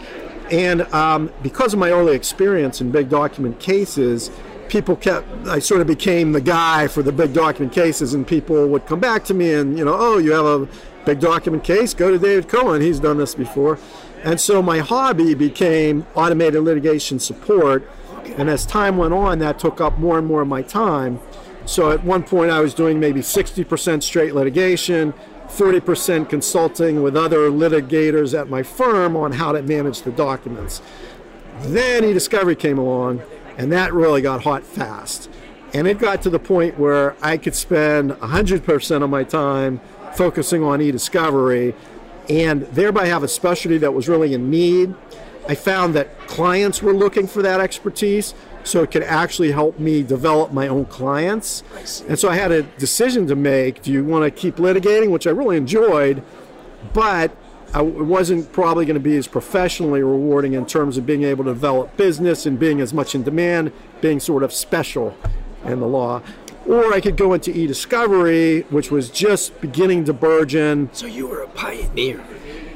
And 0.50 0.82
um, 0.92 1.32
because 1.42 1.72
of 1.72 1.78
my 1.78 1.90
early 1.90 2.16
experience 2.16 2.80
in 2.80 2.90
big 2.90 3.08
document 3.08 3.60
cases, 3.60 4.30
people 4.68 4.96
kept, 4.96 5.28
I 5.46 5.58
sort 5.58 5.80
of 5.80 5.86
became 5.86 6.32
the 6.32 6.40
guy 6.40 6.88
for 6.88 7.02
the 7.02 7.12
big 7.12 7.32
document 7.32 7.72
cases, 7.72 8.14
and 8.14 8.26
people 8.26 8.68
would 8.68 8.86
come 8.86 9.00
back 9.00 9.24
to 9.24 9.34
me 9.34 9.52
and, 9.52 9.78
you 9.78 9.84
know, 9.84 9.96
oh, 9.96 10.18
you 10.18 10.32
have 10.32 10.46
a 10.46 10.68
big 11.10 11.20
document 11.20 11.64
case? 11.64 11.92
Go 11.92 12.10
to 12.10 12.18
David 12.18 12.48
Cohen. 12.48 12.80
He's 12.80 13.00
done 13.00 13.18
this 13.18 13.34
before. 13.34 13.78
And 14.22 14.40
so 14.40 14.62
my 14.62 14.78
hobby 14.78 15.34
became 15.34 16.06
automated 16.14 16.62
litigation 16.62 17.18
support. 17.18 17.88
And 18.36 18.48
as 18.48 18.64
time 18.64 18.96
went 18.96 19.12
on, 19.12 19.40
that 19.40 19.58
took 19.58 19.80
up 19.80 19.98
more 19.98 20.18
and 20.18 20.26
more 20.26 20.42
of 20.42 20.48
my 20.48 20.62
time. 20.62 21.20
So 21.66 21.90
at 21.90 22.04
one 22.04 22.22
point, 22.22 22.50
I 22.50 22.60
was 22.60 22.74
doing 22.74 23.00
maybe 23.00 23.20
60% 23.20 24.02
straight 24.02 24.34
litigation, 24.34 25.12
40% 25.48 26.28
consulting 26.28 27.02
with 27.02 27.16
other 27.16 27.50
litigators 27.50 28.38
at 28.38 28.48
my 28.48 28.62
firm 28.62 29.16
on 29.16 29.32
how 29.32 29.52
to 29.52 29.62
manage 29.62 30.02
the 30.02 30.12
documents. 30.12 30.80
Then 31.62 32.04
eDiscovery 32.04 32.58
came 32.58 32.78
along, 32.78 33.22
and 33.58 33.72
that 33.72 33.92
really 33.92 34.22
got 34.22 34.44
hot 34.44 34.62
fast. 34.62 35.28
And 35.74 35.88
it 35.88 35.98
got 35.98 36.22
to 36.22 36.30
the 36.30 36.38
point 36.38 36.78
where 36.78 37.16
I 37.20 37.36
could 37.36 37.54
spend 37.54 38.12
100% 38.12 39.02
of 39.02 39.10
my 39.10 39.24
time 39.24 39.80
focusing 40.14 40.62
on 40.62 40.80
e-discovery 40.80 41.74
and 42.28 42.62
thereby 42.62 43.06
have 43.06 43.22
a 43.22 43.28
specialty 43.28 43.78
that 43.78 43.92
was 43.92 44.08
really 44.08 44.34
in 44.34 44.50
need. 44.50 44.94
I 45.48 45.54
found 45.54 45.94
that 45.94 46.18
clients 46.28 46.82
were 46.82 46.92
looking 46.92 47.26
for 47.26 47.42
that 47.42 47.60
expertise 47.60 48.34
so 48.62 48.82
it 48.82 48.90
could 48.90 49.02
actually 49.02 49.52
help 49.52 49.78
me 49.78 50.02
develop 50.02 50.52
my 50.52 50.68
own 50.68 50.84
clients. 50.84 51.64
And 52.08 52.18
so 52.18 52.28
I 52.28 52.36
had 52.36 52.52
a 52.52 52.62
decision 52.62 53.26
to 53.28 53.36
make. 53.36 53.82
Do 53.82 53.90
you 53.90 54.04
want 54.04 54.24
to 54.24 54.30
keep 54.30 54.56
litigating, 54.56 55.10
which 55.10 55.26
I 55.26 55.30
really 55.30 55.56
enjoyed, 55.56 56.22
but 56.92 57.34
I, 57.72 57.82
it 57.82 58.04
wasn't 58.04 58.52
probably 58.52 58.84
going 58.84 58.94
to 58.94 59.00
be 59.00 59.16
as 59.16 59.26
professionally 59.26 60.02
rewarding 60.02 60.52
in 60.54 60.66
terms 60.66 60.98
of 60.98 61.06
being 61.06 61.22
able 61.22 61.44
to 61.44 61.50
develop 61.50 61.96
business 61.96 62.46
and 62.46 62.58
being 62.58 62.80
as 62.80 62.92
much 62.92 63.14
in 63.14 63.22
demand, 63.22 63.72
being 64.00 64.20
sort 64.20 64.42
of 64.42 64.52
special 64.52 65.16
in 65.64 65.80
the 65.80 65.86
law. 65.86 66.22
Or 66.70 66.94
I 66.94 67.00
could 67.00 67.16
go 67.16 67.32
into 67.32 67.50
e-discovery, 67.50 68.60
which 68.70 68.92
was 68.92 69.10
just 69.10 69.60
beginning 69.60 70.04
to 70.04 70.12
burgeon. 70.12 70.88
So 70.92 71.06
you 71.06 71.26
were 71.26 71.42
a 71.42 71.48
pioneer 71.48 72.22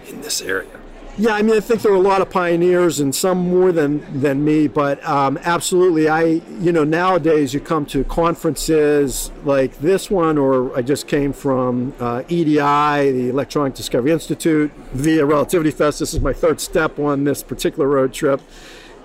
in 0.08 0.20
this 0.20 0.42
area. 0.42 0.68
Yeah, 1.16 1.34
I 1.34 1.42
mean, 1.42 1.54
I 1.54 1.60
think 1.60 1.82
there 1.82 1.92
were 1.92 1.98
a 1.98 2.00
lot 2.00 2.20
of 2.20 2.28
pioneers 2.28 2.98
and 2.98 3.14
some 3.14 3.48
more 3.48 3.70
than 3.70 4.20
than 4.20 4.44
me, 4.44 4.66
but 4.66 5.02
um, 5.08 5.38
absolutely, 5.44 6.08
I 6.08 6.24
you 6.58 6.72
know 6.72 6.82
nowadays 6.82 7.54
you 7.54 7.60
come 7.60 7.86
to 7.86 8.02
conferences 8.02 9.30
like 9.44 9.78
this 9.78 10.10
one, 10.10 10.38
or 10.38 10.76
I 10.76 10.82
just 10.82 11.06
came 11.06 11.32
from 11.32 11.94
uh, 12.00 12.24
EDI, 12.28 13.12
the 13.12 13.28
Electronic 13.28 13.74
Discovery 13.74 14.10
Institute, 14.10 14.72
via 14.92 15.24
Relativity 15.24 15.70
Fest. 15.70 16.00
This 16.00 16.14
is 16.14 16.20
my 16.20 16.32
third 16.32 16.60
step 16.60 16.98
on 16.98 17.22
this 17.22 17.44
particular 17.44 17.86
road 17.86 18.12
trip. 18.12 18.40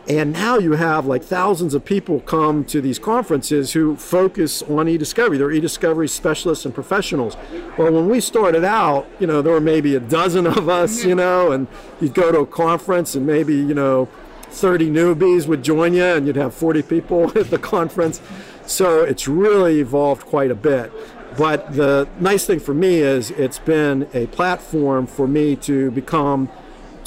And 0.07 0.33
now 0.33 0.57
you 0.57 0.73
have 0.73 1.05
like 1.05 1.23
thousands 1.23 1.73
of 1.75 1.85
people 1.85 2.21
come 2.21 2.65
to 2.65 2.81
these 2.81 2.97
conferences 2.97 3.73
who 3.73 3.95
focus 3.95 4.63
on 4.63 4.87
e-discovery. 4.87 5.37
They're 5.37 5.51
e-discovery 5.51 6.07
specialists 6.07 6.65
and 6.65 6.73
professionals. 6.73 7.37
Well, 7.77 7.91
when 7.91 8.09
we 8.09 8.19
started 8.19 8.63
out, 8.63 9.07
you 9.19 9.27
know, 9.27 9.41
there 9.41 9.53
were 9.53 9.61
maybe 9.61 9.95
a 9.95 9.99
dozen 9.99 10.47
of 10.47 10.67
us, 10.67 11.03
you 11.03 11.13
know, 11.13 11.51
and 11.51 11.67
you'd 12.01 12.15
go 12.15 12.31
to 12.31 12.39
a 12.39 12.47
conference 12.47 13.13
and 13.13 13.25
maybe, 13.25 13.53
you 13.53 13.75
know, 13.75 14.09
30 14.49 14.89
newbies 14.89 15.45
would 15.45 15.63
join 15.63 15.93
you 15.93 16.03
and 16.03 16.25
you'd 16.25 16.35
have 16.35 16.55
40 16.55 16.81
people 16.83 17.25
at 17.37 17.51
the 17.51 17.59
conference. 17.59 18.19
So 18.65 19.03
it's 19.03 19.27
really 19.27 19.79
evolved 19.79 20.25
quite 20.25 20.49
a 20.49 20.55
bit. 20.55 20.91
But 21.37 21.75
the 21.75 22.07
nice 22.19 22.45
thing 22.45 22.59
for 22.59 22.73
me 22.73 22.99
is 22.99 23.31
it's 23.31 23.59
been 23.59 24.09
a 24.13 24.27
platform 24.27 25.05
for 25.05 25.27
me 25.27 25.55
to 25.57 25.91
become 25.91 26.49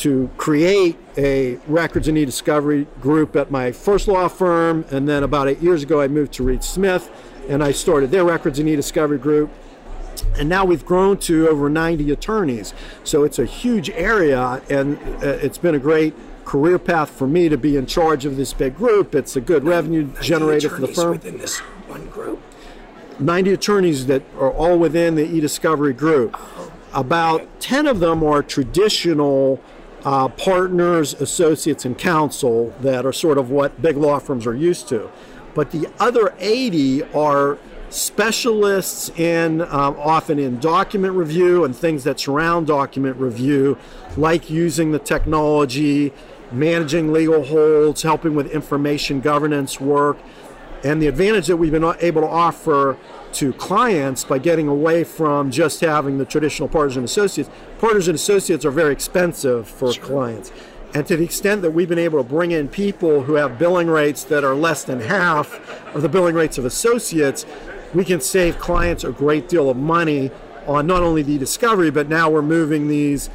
to 0.03 0.29
create 0.37 0.99
a 1.17 1.57
records 1.67 2.09
and 2.09 2.19
e-discovery 2.19 2.87
group 3.01 3.37
at 3.37 3.51
my 3.51 3.71
first 3.71 4.09
law 4.09 4.29
firm 4.29 4.85
and 4.91 5.09
then 5.09 5.23
about 5.23 5.49
eight 5.49 5.61
years 5.61 5.83
ago 5.83 6.01
i 6.01 6.09
moved 6.09 6.33
to 6.33 6.43
reed 6.43 6.65
smith 6.65 7.11
and 7.49 7.63
i 7.63 7.71
started 7.71 8.11
their 8.11 8.25
records 8.25 8.59
and 8.59 8.69
e-discovery 8.69 9.19
group. 9.19 9.51
And 10.39 10.49
now 10.49 10.65
we've 10.65 10.85
grown 10.85 11.19
to 11.19 11.49
over 11.49 11.69
90 11.69 12.11
attorneys. 12.11 12.75
So 13.05 13.25
it's 13.25 13.39
a 13.39 13.45
huge 13.45 13.91
area 13.91 14.63
and 14.71 14.99
uh, 15.23 15.29
it's 15.29 15.59
been 15.59 15.75
a 15.75 15.79
great 15.79 16.15
career 16.45 16.79
path 16.79 17.11
for 17.11 17.27
me 17.27 17.49
to 17.49 17.57
be 17.57 17.77
in 17.77 17.87
charge 17.87 18.25
of 18.25 18.37
this 18.37 18.53
big 18.53 18.77
group. 18.77 19.15
It's 19.15 19.37
a 19.37 19.41
good 19.41 19.65
revenue 19.65 20.11
generator 20.21 20.69
for 20.69 20.81
the 20.81 20.89
firm. 20.89 21.13
within 21.13 21.39
this 21.39 21.59
one 21.89 22.07
group? 22.07 22.41
90 23.19 23.53
attorneys 23.53 24.07
that 24.07 24.23
are 24.39 24.51
all 24.51 24.79
within 24.79 25.15
the 25.15 25.25
e-discovery 25.25 25.93
group. 25.93 26.37
About 26.93 27.61
10 27.61 27.87
of 27.87 28.01
them 28.01 28.23
are 28.23 28.43
traditional 28.43 29.63
uh, 30.05 30.29
partners, 30.29 31.15
associates, 31.15 31.85
and 31.85 31.97
counsel 31.97 32.75
that 32.81 33.07
are 33.07 33.13
sort 33.13 33.39
of 33.39 33.51
what 33.51 33.81
big 33.81 33.97
law 33.97 34.19
firms 34.19 34.47
are 34.47 34.55
used 34.55 34.89
to. 34.89 35.11
But 35.55 35.71
the 35.71 35.89
other 35.99 36.35
80 36.39 37.03
are 37.13 37.59
specialists 37.91 39.11
in 39.11 39.61
um, 39.61 39.97
often 39.99 40.39
in 40.39 40.59
document 40.59 41.15
review 41.15 41.65
and 41.65 41.77
things 41.77 42.05
that 42.05 42.19
surround 42.19 42.67
document 42.67 43.17
review, 43.19 43.77
like 44.17 44.49
using 44.49 44.93
the 44.93 44.99
technology, 44.99 46.13
managing 46.51 47.13
legal 47.13 47.45
holds, 47.45 48.03
helping 48.03 48.35
with 48.35 48.51
information 48.51 49.21
governance 49.21 49.81
work. 49.81 50.19
And 50.85 51.01
the 51.01 51.07
advantage 51.07 51.47
that 51.47 51.57
we've 51.57 51.73
been 51.73 51.95
able 52.01 52.23
to 52.23 52.29
offer 52.29 52.97
to 53.35 53.53
clients 53.55 54.25
by 54.25 54.39
getting 54.39 54.69
away 54.69 55.05
from 55.05 55.51
just 55.51 55.81
having 55.81 56.19
the 56.19 56.25
traditional 56.25 56.69
partners 56.69 56.97
and 56.97 57.05
associates. 57.05 57.51
Partners 57.79 58.09
and 58.09 58.15
associates 58.15 58.65
are 58.65 58.71
very 58.71 58.93
expensive 58.93 59.69
for 59.69 59.93
sure. 59.93 60.05
clients. 60.05 60.53
And 60.95 61.07
to 61.07 61.17
the 61.17 61.25
extent 61.25 61.63
that 61.63 61.71
we've 61.71 61.89
been 61.89 61.99
able 61.99 62.23
to 62.23 62.29
bring 62.29 62.51
in 62.51 62.69
people 62.69 63.23
who 63.23 63.35
have 63.35 63.59
billing 63.59 63.89
rates 63.89 64.25
that 64.25 64.45
are 64.45 64.55
less 64.55 64.85
than 64.85 65.01
half 65.01 65.59
of 65.95 66.03
the 66.03 66.09
billing 66.09 66.35
rates 66.35 66.59
of 66.59 66.67
associates, 66.67 67.47
we 67.95 68.05
can 68.05 68.21
save 68.21 68.59
clients 68.59 69.05
a 69.05 69.13
great 69.13 69.49
deal 69.49 69.71
of 69.71 69.77
money 69.77 70.31
on 70.67 70.87
not 70.87 71.03
only 71.03 71.23
the 71.23 71.39
discovery, 71.39 71.91
but 71.91 72.09
now 72.09 72.29
we're 72.29 72.43
moving 72.43 72.89
these, 72.89 73.31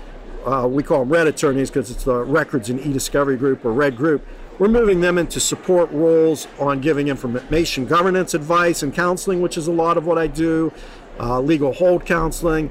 uh, 0.45 0.67
we 0.69 0.83
call 0.83 0.99
them 0.99 1.09
red 1.09 1.27
attorneys 1.27 1.69
because 1.69 1.89
it's 1.89 2.03
the 2.03 2.23
records 2.23 2.69
and 2.69 2.79
e-discovery 2.85 3.37
group 3.37 3.65
or 3.65 3.71
red 3.71 3.97
group 3.97 4.25
we're 4.59 4.67
moving 4.67 5.01
them 5.01 5.17
into 5.17 5.39
support 5.39 5.91
roles 5.91 6.47
on 6.59 6.81
giving 6.81 7.07
information 7.07 7.85
governance 7.85 8.33
advice 8.33 8.81
and 8.81 8.93
counseling, 8.93 9.41
which 9.41 9.57
is 9.57 9.67
a 9.67 9.71
lot 9.71 9.97
of 9.97 10.05
what 10.05 10.17
I 10.17 10.27
do, 10.27 10.73
uh, 11.19 11.39
legal 11.39 11.73
hold 11.73 12.05
counseling, 12.05 12.69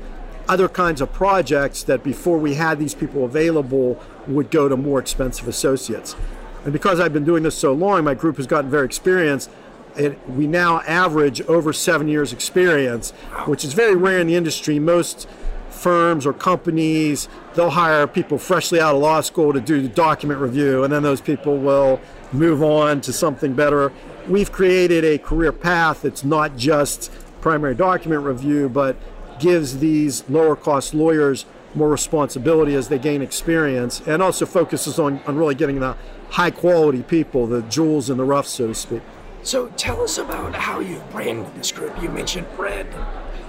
other 0.49 0.69
kinds 0.69 1.01
of 1.01 1.13
projects 1.13 1.83
that 1.85 2.03
before 2.03 2.39
we 2.39 2.55
had 2.55 2.79
these 2.79 2.95
people 2.95 3.25
available 3.25 4.01
would 4.27 4.51
go 4.51 4.69
to 4.69 4.77
more 4.77 4.99
expensive 4.99 5.47
associates. 5.49 6.17
And 6.65 6.73
because 6.73 6.99
I've 6.99 7.13
been 7.13 7.25
doing 7.25 7.45
this 7.45 7.57
so 7.57 7.73
long, 7.73 8.05
my 8.05 8.15
group 8.15 8.37
has 8.39 8.47
gotten 8.47 8.71
very 8.71 8.85
experienced. 8.85 9.51
It, 9.97 10.19
we 10.29 10.47
now 10.47 10.81
average 10.81 11.41
over 11.43 11.73
seven 11.73 12.09
years 12.09 12.33
experience, 12.33 13.13
which 13.47 13.65
is 13.65 13.73
very 13.73 13.95
rare 13.95 14.19
in 14.19 14.27
the 14.27 14.35
industry. 14.35 14.79
Most 14.79 15.29
firms 15.77 16.27
or 16.27 16.33
companies, 16.33 17.29
they'll 17.55 17.71
hire 17.71 18.07
people 18.07 18.39
freshly 18.39 18.81
out 18.81 18.95
of 18.95 19.01
law 19.01 19.21
school 19.21 19.53
to 19.53 19.61
do 19.61 19.81
the 19.83 19.89
document 19.89 20.41
review, 20.41 20.85
and 20.85 20.93
then 20.93 21.03
those 21.03 21.21
people 21.21 21.59
will 21.59 22.01
move 22.33 22.63
on 22.63 23.01
to 23.03 23.13
something 23.13 23.55
better. 23.55 23.93
We've 24.29 24.51
created 24.51 25.05
a 25.05 25.19
career 25.19 25.53
path 25.53 26.03
that's 26.03 26.25
not 26.25 26.57
just 26.57 27.13
primary 27.41 27.75
document 27.75 28.25
review, 28.25 28.69
but 28.69 28.97
gives 29.39 29.79
these 29.79 30.29
lower 30.29 30.57
cost 30.57 30.95
lawyers 30.95 31.47
more 31.75 31.91
responsibility 31.91 32.75
as 32.75 32.89
they 32.89 32.99
gain 32.99 33.21
experience 33.21 34.01
and 34.07 34.23
also 34.23 34.47
focuses 34.47 34.99
on, 34.99 35.21
on 35.27 35.37
really 35.37 35.55
getting 35.55 35.79
the 35.79 35.97
high 36.31 36.51
quality 36.51 37.03
people, 37.03 37.47
the 37.47 37.63
jewels 37.63 38.09
in 38.11 38.17
the 38.17 38.25
rough, 38.25 38.47
so 38.47 38.67
to 38.67 38.75
speak. 38.75 39.03
So 39.43 39.69
tell 39.77 40.01
us 40.01 40.19
about 40.19 40.55
how 40.55 40.81
you 40.81 41.03
branded 41.13 41.55
this 41.55 41.71
group. 41.71 42.03
You 42.03 42.09
mentioned 42.09 42.47
Red. 42.59 42.87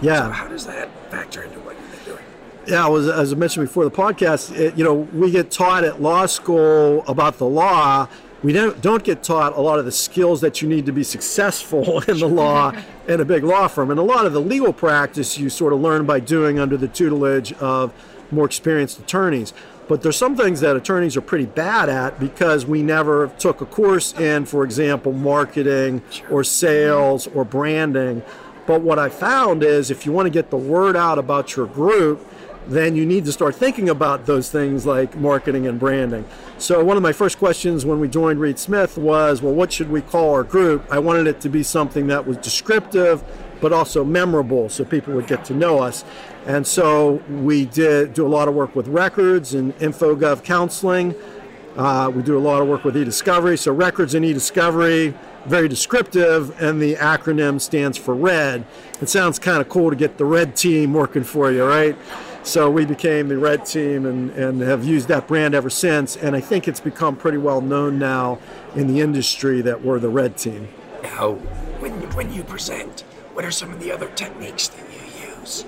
Yeah. 0.02 0.26
So 0.26 0.30
how 0.30 0.48
does 0.48 0.68
that 0.68 0.90
factor 1.10 1.42
into 1.42 1.60
what 1.62 1.77
yeah, 2.68 2.88
was, 2.88 3.08
as 3.08 3.32
I 3.32 3.36
mentioned 3.36 3.68
before 3.68 3.86
the 3.86 3.92
podcast, 3.92 4.56
it, 4.56 4.78
you 4.78 4.84
know, 4.84 4.94
we 4.94 5.32
get 5.32 5.50
taught 5.50 5.84
at 5.84 6.02
law 6.02 6.26
school 6.26 7.04
about 7.08 7.38
the 7.38 7.46
law. 7.46 8.08
We 8.44 8.52
don't, 8.52 8.82
don't 8.82 9.04
get 9.04 9.24
taught 9.24 9.56
a 9.58 9.62
lot 9.62 9.80
of 9.80 9.86
the 9.86 9.92
skills 9.92 10.42
that 10.42 10.62
you 10.62 10.68
need 10.68 10.86
to 10.86 10.92
be 10.92 11.04
successful 11.04 12.02
in 12.08 12.20
the 12.20 12.28
law 12.28 12.74
in 13.08 13.22
a 13.22 13.26
big 13.26 13.44
law 13.44 13.68
firm. 13.68 13.90
And 13.90 14.00
a 14.00 14.04
lot 14.04 14.26
of 14.26 14.34
the 14.34 14.42
legal 14.42 14.74
practice 14.74 15.38
you 15.38 15.50
sort 15.50 15.74
of 15.74 15.80
learn 15.80 16.06
by 16.06 16.20
doing 16.20 16.60
under 16.60 16.78
the 16.78 16.88
tutelage 16.88 17.54
of 17.54 17.94
more 18.32 18.46
experienced 18.46 19.00
attorneys. 19.00 19.54
But 19.88 20.02
there's 20.02 20.18
some 20.18 20.36
things 20.36 20.60
that 20.60 20.76
attorneys 20.76 21.16
are 21.16 21.22
pretty 21.22 21.46
bad 21.46 21.88
at 21.88 22.20
because 22.20 22.66
we 22.66 22.84
never 22.84 23.32
took 23.40 23.62
a 23.62 23.66
course 23.66 24.14
in, 24.20 24.46
for 24.46 24.66
example, 24.66 25.14
marketing 25.14 26.02
or 26.30 26.44
sales 26.44 27.28
or 27.28 27.46
branding. 27.46 28.22
But 28.66 28.82
what 28.82 29.00
I 29.00 29.08
found 29.08 29.64
is 29.64 29.90
if 29.90 30.06
you 30.06 30.12
want 30.12 30.26
to 30.26 30.30
get 30.30 30.50
the 30.50 30.58
word 30.58 30.98
out 30.98 31.18
about 31.18 31.56
your 31.56 31.68
group, 31.68 32.22
then 32.68 32.96
you 32.96 33.06
need 33.06 33.26
to 33.26 33.32
start 33.32 33.56
thinking 33.56 33.90
about 33.90 34.26
those 34.26 34.50
things 34.50 34.86
like 34.86 35.16
marketing 35.18 35.68
and 35.68 35.80
branding. 35.80 36.26
So, 36.58 36.84
one 36.84 36.98
of 36.98 37.04
my 37.04 37.14
first 37.14 37.38
questions 37.38 37.86
when 37.86 38.00
we 38.00 38.08
joined 38.08 38.40
Reed 38.40 38.60
Smith 38.60 38.98
was, 38.98 39.42
well, 39.42 39.54
what 39.54 39.72
should 39.72 39.90
we 39.90 40.02
call 40.02 40.34
our 40.34 40.44
group? 40.44 40.86
I 40.92 41.00
wanted 41.00 41.28
it 41.28 41.40
to 41.42 41.50
be 41.50 41.64
something 41.64 42.08
that 42.08 42.28
was 42.28 42.38
descriptive 42.38 43.24
but 43.62 43.74
also 43.74 44.04
memorable 44.04 44.70
so 44.70 44.86
people 44.86 45.14
would 45.14 45.28
get 45.28 45.44
to 45.46 45.54
know 45.54 45.80
us. 45.80 46.04
And 46.46 46.66
so 46.66 47.22
we 47.30 47.66
did 47.66 48.14
do 48.14 48.26
a 48.26 48.30
lot 48.30 48.48
of 48.48 48.56
work 48.56 48.76
with 48.76 48.88
records 48.88 49.54
and 49.54 49.78
InfoGov 49.80 50.44
counseling. 50.44 51.16
Uh, 51.76 52.12
we 52.14 52.24
do 52.24 52.38
a 52.38 52.40
lot 52.40 52.62
of 52.62 52.68
work 52.68 52.84
with 52.84 52.98
e-discovery. 52.98 53.58
So 53.58 53.72
records 53.72 54.16
and 54.16 54.26
e-discovery, 54.26 55.14
very 55.46 55.68
descriptive, 55.68 56.60
and 56.62 56.82
the 56.82 56.96
acronym 56.96 57.62
stands 57.62 57.98
for 57.98 58.16
RED. 58.16 58.66
It 59.02 59.10
sounds 59.10 59.38
kind 59.38 59.62
of 59.62 59.70
cool 59.70 59.90
to 59.90 59.96
get 59.96 60.18
the 60.18 60.26
RED 60.26 60.56
team 60.56 60.94
working 60.94 61.24
for 61.24 61.52
you, 61.52 61.66
right? 61.66 61.96
So 62.48 62.72
we 62.72 62.86
became 62.86 63.28
the 63.28 63.38
Red 63.38 63.66
Team 63.66 64.06
and, 64.06 64.32
and 64.32 64.62
have 64.62 64.86
used 64.86 65.10
that 65.10 65.28
brand 65.28 65.54
ever 65.54 65.70
since. 65.70 66.16
And 66.16 66.34
I 66.34 66.40
think 66.40 66.66
it's 66.66 66.80
become 66.80 67.18
pretty 67.18 67.38
well 67.38 67.60
known 67.60 68.00
now 68.00 68.40
in 68.74 68.88
the 68.88 69.02
industry 69.02 69.60
that 69.64 69.84
we're 69.84 70.00
the 70.00 70.08
Red 70.08 70.38
Team. 70.38 70.70
Now, 71.04 71.34
when, 71.82 71.92
when 72.16 72.34
you 72.34 72.46
present, 72.46 73.02
what 73.34 73.44
are 73.44 73.52
some 73.52 73.74
of 73.74 73.82
the 73.82 73.92
other 73.92 74.08
techniques 74.12 74.70
that 74.70 74.86
you 74.90 75.30
use? 75.30 75.66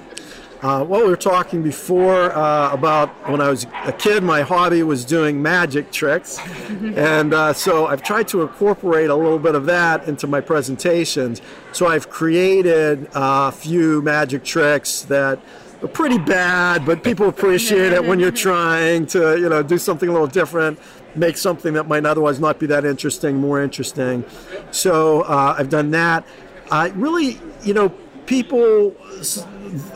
Uh, 0.62 0.86
well, 0.88 1.04
we 1.04 1.10
were 1.10 1.18
talking 1.18 1.62
before 1.62 2.32
uh, 2.32 2.72
about 2.72 3.10
when 3.30 3.42
I 3.42 3.50
was 3.50 3.66
a 3.84 3.92
kid, 3.92 4.24
my 4.24 4.42
hobby 4.42 4.82
was 4.82 5.04
doing 5.04 5.42
magic 5.42 5.92
tricks. 5.92 6.40
and 6.96 7.34
uh, 7.34 7.52
so 7.52 7.88
I've 7.88 8.04
tried 8.04 8.30
to 8.30 8.42
incorporate 8.42 9.10
a 9.10 9.16
little 9.16 9.40
bit 9.40 9.56
of 9.56 9.66
that 9.66 10.08
into 10.08 10.28
my 10.28 10.40
presentations. 10.40 11.42
So 11.74 11.88
I've 11.88 12.10
created 12.10 13.10
a 13.14 13.52
few 13.52 14.02
magic 14.02 14.46
tricks 14.46 15.02
that 15.04 15.40
pretty 15.88 16.18
bad, 16.18 16.86
but 16.86 17.04
people 17.04 17.30
appreciate 17.30 17.94
it 17.94 18.04
when 18.04 18.20
you're 18.20 18.32
trying 18.32 19.06
to, 19.08 19.40
you 19.40 19.48
know, 19.48 19.64
do 19.64 19.78
something 19.78 20.10
a 20.10 20.12
little 20.12 20.28
different, 20.28 20.80
make 21.16 21.38
something 21.38 21.74
that 21.74 21.88
might 21.88 22.06
otherwise 22.06 22.40
not 22.40 22.60
be 22.60 22.66
that 22.68 22.86
interesting 22.86 23.38
more 23.38 23.62
interesting. 23.62 24.26
So 24.72 25.22
uh, 25.22 25.56
I've 25.58 25.70
done 25.70 25.92
that. 25.92 26.26
I 26.72 26.90
really, 26.90 27.40
you 27.64 27.74
know, 27.74 27.90
people, 28.26 28.96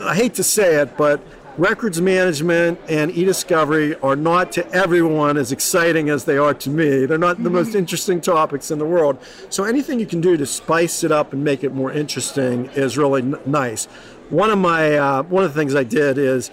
I 0.00 0.14
hate 0.14 0.34
to 0.34 0.42
say 0.42 0.76
it, 0.76 0.96
but 0.96 1.20
records 1.56 2.00
management 2.00 2.80
and 2.88 3.12
e-discovery 3.12 3.94
are 4.00 4.16
not 4.16 4.50
to 4.50 4.68
everyone 4.72 5.36
as 5.36 5.52
exciting 5.52 6.08
as 6.08 6.24
they 6.24 6.36
are 6.36 6.52
to 6.52 6.68
me. 6.68 7.06
They're 7.06 7.16
not 7.16 7.42
the 7.42 7.50
most 7.50 7.76
interesting 7.76 8.20
topics 8.20 8.72
in 8.72 8.78
the 8.80 8.84
world. 8.84 9.18
So 9.50 9.62
anything 9.62 10.00
you 10.00 10.06
can 10.06 10.20
do 10.20 10.36
to 10.36 10.46
spice 10.46 11.04
it 11.04 11.12
up 11.12 11.32
and 11.32 11.44
make 11.44 11.62
it 11.62 11.72
more 11.72 11.92
interesting 11.92 12.66
is 12.74 12.98
really 12.98 13.22
n- 13.22 13.38
nice. 13.46 13.86
One 14.30 14.50
of 14.50 14.58
my 14.58 14.96
uh, 14.96 15.22
one 15.24 15.44
of 15.44 15.52
the 15.52 15.60
things 15.60 15.74
I 15.74 15.84
did 15.84 16.18
is 16.18 16.50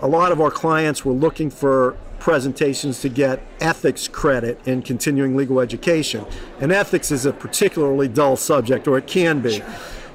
a 0.00 0.08
lot 0.08 0.32
of 0.32 0.40
our 0.40 0.50
clients 0.50 1.04
were 1.04 1.12
looking 1.12 1.50
for 1.50 1.96
presentations 2.18 3.00
to 3.00 3.08
get 3.08 3.42
ethics 3.60 4.06
credit 4.06 4.58
in 4.66 4.80
continuing 4.80 5.36
legal 5.36 5.60
education. 5.60 6.24
And 6.60 6.70
ethics 6.72 7.10
is 7.10 7.26
a 7.26 7.32
particularly 7.32 8.08
dull 8.08 8.36
subject, 8.36 8.86
or 8.86 8.96
it 8.96 9.06
can 9.06 9.40
be. 9.40 9.62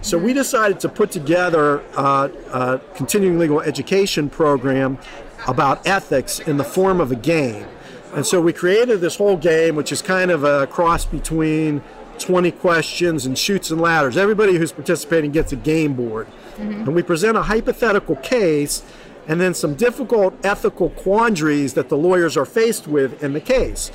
So 0.02 0.18
we 0.18 0.32
decided 0.32 0.80
to 0.82 0.90
put 0.90 1.12
together 1.12 1.80
a, 1.98 2.32
a 2.54 2.82
continuing 2.96 3.38
legal 3.38 3.60
education 3.60 4.30
program 4.30 5.00
about 5.48 5.86
ethics 5.86 6.40
in 6.40 6.58
the 6.58 6.64
form 6.64 7.02
of 7.02 7.12
a 7.12 7.16
game. 7.16 7.68
And 8.14 8.26
so 8.26 8.40
we 8.40 8.54
created 8.54 9.02
this 9.02 9.18
whole 9.18 9.36
game, 9.36 9.76
which 9.76 9.92
is 9.92 10.02
kind 10.02 10.32
of 10.32 10.44
a 10.44 10.66
cross 10.68 11.06
between 11.06 11.84
20 12.20 12.52
questions 12.52 13.26
and 13.26 13.38
Chutes 13.38 13.72
and 13.72 13.82
Ladders. 13.82 14.18
Everybody 14.18 14.56
who's 14.56 14.72
participating 14.72 15.32
gets 15.32 15.52
a 15.52 15.56
game 15.56 15.94
board. 15.94 16.28
Mm-hmm. 16.56 16.72
And 16.72 16.96
we 16.96 17.04
present 17.04 17.38
a 17.38 17.44
hypothetical 17.44 18.16
case 18.18 18.84
and 19.28 19.42
then 19.42 19.54
some 19.54 19.76
difficult 19.76 20.34
ethical 20.44 20.90
quandaries 20.92 21.74
that 21.74 21.90
the 21.90 21.98
lawyers 21.98 22.38
are 22.38 22.46
faced 22.46 22.88
with 22.88 23.22
in 23.22 23.34
the 23.34 23.42
case. 23.42 23.92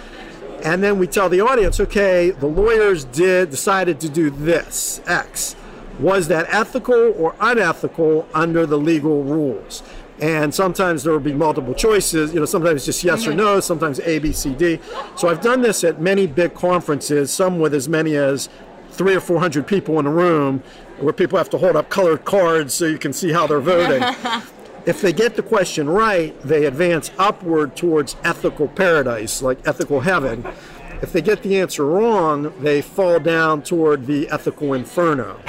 And 0.62 0.82
then 0.82 0.98
we 0.98 1.06
tell 1.06 1.28
the 1.28 1.40
audience, 1.40 1.80
okay, 1.80 2.30
the 2.30 2.46
lawyers 2.46 3.04
did 3.04 3.50
decided 3.50 3.98
to 4.00 4.08
do 4.08 4.30
this, 4.30 5.00
X. 5.06 5.56
Was 5.98 6.28
that 6.28 6.46
ethical 6.48 7.12
or 7.16 7.34
unethical 7.40 8.28
under 8.32 8.64
the 8.66 8.78
legal 8.78 9.24
rules? 9.24 9.82
And 10.22 10.54
sometimes 10.54 11.02
there 11.02 11.12
will 11.12 11.18
be 11.18 11.34
multiple 11.34 11.74
choices, 11.74 12.32
you 12.32 12.38
know, 12.38 12.46
sometimes 12.46 12.86
just 12.86 13.02
yes 13.02 13.26
or 13.26 13.34
no, 13.34 13.54
mm-hmm. 13.54 13.60
sometimes 13.60 13.98
A, 14.00 14.20
B, 14.20 14.30
C, 14.30 14.54
D. 14.54 14.78
So 15.16 15.28
I've 15.28 15.40
done 15.40 15.62
this 15.62 15.82
at 15.82 16.00
many 16.00 16.28
big 16.28 16.54
conferences, 16.54 17.32
some 17.32 17.58
with 17.58 17.74
as 17.74 17.88
many 17.88 18.14
as 18.14 18.48
three 18.92 19.16
or 19.16 19.20
four 19.20 19.40
hundred 19.40 19.66
people 19.66 19.98
in 19.98 20.06
a 20.06 20.10
room 20.10 20.62
where 21.00 21.12
people 21.12 21.38
have 21.38 21.50
to 21.50 21.58
hold 21.58 21.74
up 21.74 21.90
colored 21.90 22.24
cards 22.24 22.72
so 22.72 22.86
you 22.86 22.98
can 22.98 23.12
see 23.12 23.32
how 23.32 23.48
they're 23.48 23.58
voting. 23.58 24.00
if 24.86 25.00
they 25.00 25.12
get 25.12 25.34
the 25.34 25.42
question 25.42 25.88
right, 25.88 26.40
they 26.42 26.66
advance 26.66 27.10
upward 27.18 27.74
towards 27.74 28.14
ethical 28.22 28.68
paradise, 28.68 29.42
like 29.42 29.58
ethical 29.66 30.00
heaven. 30.00 30.46
If 31.02 31.12
they 31.12 31.20
get 31.20 31.42
the 31.42 31.58
answer 31.58 31.84
wrong, 31.84 32.54
they 32.60 32.80
fall 32.80 33.18
down 33.18 33.62
toward 33.62 34.06
the 34.06 34.30
ethical 34.30 34.72
inferno. 34.72 35.40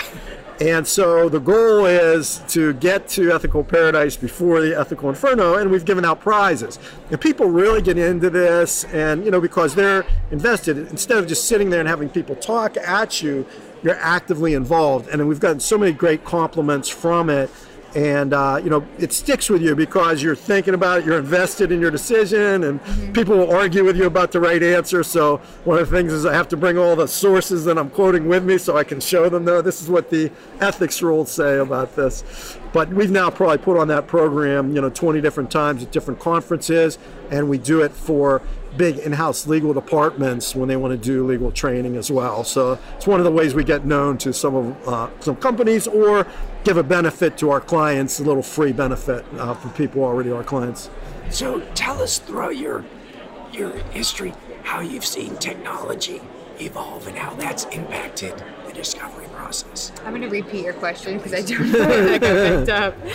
And 0.64 0.88
so 0.88 1.28
the 1.28 1.42
goal 1.42 1.86
is 1.86 2.42
to 2.48 2.72
get 2.76 3.10
to 3.10 3.34
ethical 3.34 3.66
paradise 3.66 4.16
before 4.16 4.62
the 4.62 4.80
ethical 4.80 5.10
inferno, 5.10 5.56
and 5.56 5.70
we've 5.70 5.84
given 5.84 6.06
out 6.06 6.22
prizes. 6.22 6.80
And 7.12 7.20
people 7.20 7.48
really 7.48 7.82
get 7.82 7.98
into 7.98 8.30
this, 8.30 8.86
and 8.86 9.26
you 9.26 9.32
know, 9.32 9.42
because 9.42 9.76
they're 9.76 10.06
invested, 10.32 10.78
instead 10.78 11.18
of 11.18 11.28
just 11.28 11.50
sitting 11.50 11.70
there 11.70 11.82
and 11.82 11.90
having 11.90 12.08
people 12.08 12.38
talk 12.38 12.78
at 12.78 13.22
you, 13.22 13.46
you're 13.84 14.00
actively 14.00 14.54
involved. 14.54 15.10
And 15.10 15.28
we've 15.28 15.42
gotten 15.42 15.60
so 15.60 15.78
many 15.78 15.92
great 15.92 16.24
compliments 16.24 16.88
from 16.88 17.30
it 17.30 17.50
and 17.96 18.34
uh, 18.34 18.60
you 18.64 18.70
know 18.70 18.86
it 18.98 19.14
sticks 19.14 19.50
with 19.50 19.62
you 19.62 19.76
because 19.76 20.22
you're 20.22 20.36
thinking 20.36 20.74
about 20.74 21.00
it 21.00 21.06
you're 21.06 21.20
invested 21.20 21.72
in 21.72 21.80
your 21.80 21.92
decision 21.92 22.64
and 22.64 22.82
mm-hmm. 22.82 23.12
people 23.14 23.38
will 23.38 23.52
argue 23.52 23.84
with 23.84 23.96
you 23.96 24.06
about 24.06 24.32
the 24.32 24.40
right 24.40 24.64
answer. 24.64 25.04
So 25.04 25.38
one 25.64 25.78
of 25.78 25.90
the 25.90 25.96
things 25.96 26.12
is 26.12 26.26
i 26.26 26.34
have 26.34 26.48
to 26.50 26.58
bring 26.58 26.78
all 26.78 26.96
the 26.96 27.08
sources 27.08 27.66
that 27.66 27.78
i'm 27.78 27.90
quoting 27.90 28.28
with 28.28 28.44
me 28.44 28.58
so 28.58 28.78
i 28.78 28.84
can 28.84 29.00
show 29.00 29.30
them 29.30 29.46
no 29.46 29.62
this 29.62 29.82
is 29.82 29.90
what 29.90 30.10
the 30.10 30.32
ethics 30.60 31.02
rules 31.02 31.32
say 31.32 31.58
about 31.58 31.96
this. 31.96 32.58
But 32.72 32.90
we've 32.90 33.12
now 33.12 33.30
probably 33.30 33.60
put 33.60 33.78
on 33.78 33.88
that 33.90 34.08
program 34.08 34.76
you 34.76 34.82
know 34.82 34.90
20 34.90 35.22
different 35.22 35.52
times 35.52 35.84
at 35.84 35.92
different 35.92 36.20
conferences 36.20 36.98
and 37.30 37.50
we 37.50 37.58
do 37.58 37.82
it 37.82 37.92
for 37.92 38.42
big 38.78 38.98
in-house 38.98 39.48
legal 39.48 39.74
departments 39.74 40.56
when 40.56 40.68
they 40.68 40.76
want 40.76 40.92
to 40.92 40.98
do 40.98 41.26
legal 41.26 41.52
training 41.52 41.96
as 41.96 42.12
well. 42.12 42.44
So 42.44 42.80
it's 42.96 43.08
one 43.08 43.20
of 43.20 43.24
the 43.24 43.32
ways 43.32 43.54
we 43.54 43.64
get 43.64 43.86
known 43.86 44.18
to 44.20 44.34
some 44.34 44.56
of 44.56 44.88
uh, 44.88 45.10
some 45.20 45.36
companies 45.36 45.88
or 45.88 46.28
give 46.64 46.78
a 46.78 46.84
benefit 46.84 47.38
to 47.40 47.50
our 47.52 47.62
clients, 47.62 48.20
a 48.20 48.24
little 48.24 48.44
free 48.44 48.72
benefit 48.72 49.26
uh, 49.38 49.54
for 49.54 49.70
people 49.70 50.04
already 50.04 50.32
our 50.32 50.44
clients. 50.44 50.90
So 51.30 51.62
tell 51.76 52.02
us 52.02 52.20
throughout 52.20 52.58
your 52.58 52.86
your 53.52 53.72
history 53.92 54.34
how 54.64 54.80
you've 54.80 55.06
seen 55.06 55.36
technology 55.38 56.22
evolve 56.60 57.08
and 57.08 57.18
how 57.18 57.34
that's 57.36 57.66
impacted 57.66 58.34
the 58.66 58.74
discovery 58.74 59.28
process. 59.28 59.92
I'm 60.04 60.12
going 60.16 60.22
to 60.22 60.30
repeat 60.30 60.64
your 60.64 60.74
question 60.74 61.18
because 61.18 61.34
I 61.34 61.42
don't 61.42 61.72
know 61.72 61.80
if 61.80 62.16
I 62.16 62.20
picked 62.20 62.70
up. 62.70 62.96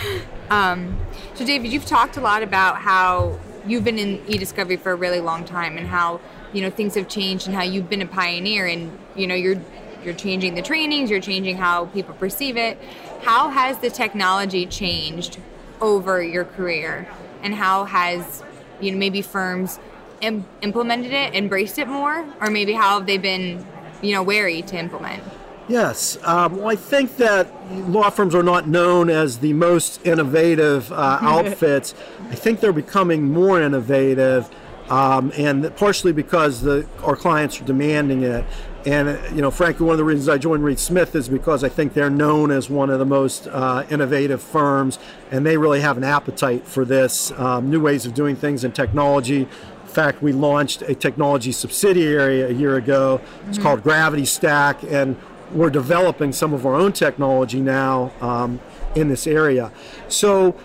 Um, 0.50 0.98
so, 1.34 1.44
David, 1.44 1.70
you've 1.70 1.84
talked 1.84 2.16
a 2.16 2.22
lot 2.22 2.42
about 2.42 2.78
how 2.78 3.38
you've 3.68 3.84
been 3.84 3.98
in 3.98 4.22
e-discovery 4.26 4.76
for 4.76 4.92
a 4.92 4.96
really 4.96 5.20
long 5.20 5.44
time 5.44 5.76
and 5.76 5.86
how 5.86 6.20
you 6.52 6.62
know 6.62 6.70
things 6.70 6.94
have 6.94 7.08
changed 7.08 7.46
and 7.46 7.54
how 7.54 7.62
you've 7.62 7.88
been 7.88 8.02
a 8.02 8.06
pioneer 8.06 8.66
and 8.66 8.98
you 9.14 9.26
know 9.26 9.34
you're 9.34 9.60
you're 10.04 10.14
changing 10.14 10.54
the 10.54 10.62
trainings 10.62 11.10
you're 11.10 11.20
changing 11.20 11.56
how 11.56 11.86
people 11.86 12.14
perceive 12.14 12.56
it. 12.56 12.78
How 13.22 13.50
has 13.50 13.78
the 13.78 13.90
technology 13.90 14.64
changed 14.66 15.38
over 15.80 16.22
your 16.22 16.44
career? 16.44 17.08
And 17.42 17.54
how 17.54 17.84
has 17.84 18.42
you 18.80 18.92
know 18.92 18.98
maybe 18.98 19.22
firms 19.22 19.78
Im- 20.20 20.46
implemented 20.62 21.12
it 21.12 21.34
embraced 21.34 21.78
it 21.78 21.86
more? 21.86 22.26
Or 22.40 22.50
maybe 22.50 22.72
how 22.72 22.98
have 22.98 23.06
they 23.06 23.18
been 23.18 23.64
you 24.02 24.12
know 24.12 24.22
wary 24.22 24.62
to 24.62 24.76
implement 24.78 25.22
Yes. 25.68 26.18
Um, 26.22 26.56
well, 26.56 26.68
I 26.68 26.76
think 26.76 27.16
that 27.18 27.46
law 27.90 28.08
firms 28.08 28.34
are 28.34 28.42
not 28.42 28.66
known 28.66 29.10
as 29.10 29.38
the 29.38 29.52
most 29.52 30.04
innovative 30.06 30.90
uh, 30.90 30.94
outfits. 31.20 31.94
I 32.30 32.34
think 32.34 32.60
they're 32.60 32.72
becoming 32.72 33.30
more 33.30 33.60
innovative, 33.60 34.48
um, 34.88 35.30
and 35.36 35.74
partially 35.76 36.12
because 36.12 36.62
the, 36.62 36.86
our 37.02 37.16
clients 37.16 37.60
are 37.60 37.64
demanding 37.64 38.22
it. 38.22 38.46
And, 38.86 39.08
uh, 39.08 39.18
you 39.34 39.42
know, 39.42 39.50
frankly, 39.50 39.84
one 39.84 39.92
of 39.92 39.98
the 39.98 40.04
reasons 40.04 40.30
I 40.30 40.38
joined 40.38 40.64
Reed 40.64 40.78
Smith 40.78 41.14
is 41.14 41.28
because 41.28 41.62
I 41.62 41.68
think 41.68 41.92
they're 41.92 42.08
known 42.08 42.50
as 42.50 42.70
one 42.70 42.88
of 42.88 42.98
the 42.98 43.04
most 43.04 43.46
uh, 43.48 43.84
innovative 43.90 44.42
firms, 44.42 44.98
and 45.30 45.44
they 45.44 45.58
really 45.58 45.82
have 45.82 45.98
an 45.98 46.04
appetite 46.04 46.66
for 46.66 46.86
this 46.86 47.30
um, 47.32 47.68
new 47.68 47.80
ways 47.80 48.06
of 48.06 48.14
doing 48.14 48.36
things 48.36 48.64
in 48.64 48.72
technology. 48.72 49.42
In 49.42 49.94
fact, 49.94 50.22
we 50.22 50.32
launched 50.32 50.82
a 50.82 50.94
technology 50.94 51.52
subsidiary 51.52 52.40
a 52.42 52.50
year 52.50 52.76
ago. 52.76 53.20
It's 53.48 53.58
mm-hmm. 53.58 53.62
called 53.62 53.82
Gravity 53.82 54.24
Stack, 54.24 54.82
and 54.84 55.16
we're 55.52 55.70
developing 55.70 56.32
some 56.32 56.52
of 56.52 56.66
our 56.66 56.74
own 56.74 56.92
technology 56.92 57.60
now 57.60 58.12
um, 58.20 58.60
in 58.94 59.08
this 59.08 59.26
area. 59.26 59.72
So, 60.08 60.56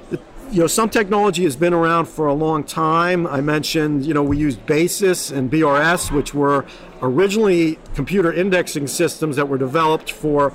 you 0.52 0.60
know, 0.60 0.68
some 0.68 0.90
technology 0.90 1.44
has 1.44 1.56
been 1.56 1.74
around 1.74 2.06
for 2.08 2.28
a 2.28 2.34
long 2.34 2.64
time. 2.64 3.26
I 3.26 3.42
mentioned, 3.42 4.06
you 4.06 4.14
know, 4.14 4.24
we 4.24 4.38
used 4.38 4.66
BASIS 4.66 5.32
and 5.32 5.52
BRS, 5.52 6.12
which 6.12 6.34
were 6.34 6.66
originally 7.02 7.80
computer 7.96 8.32
indexing 8.32 8.88
systems 8.88 9.36
that 9.36 9.48
were 9.48 9.58
developed 9.58 10.12
for 10.12 10.54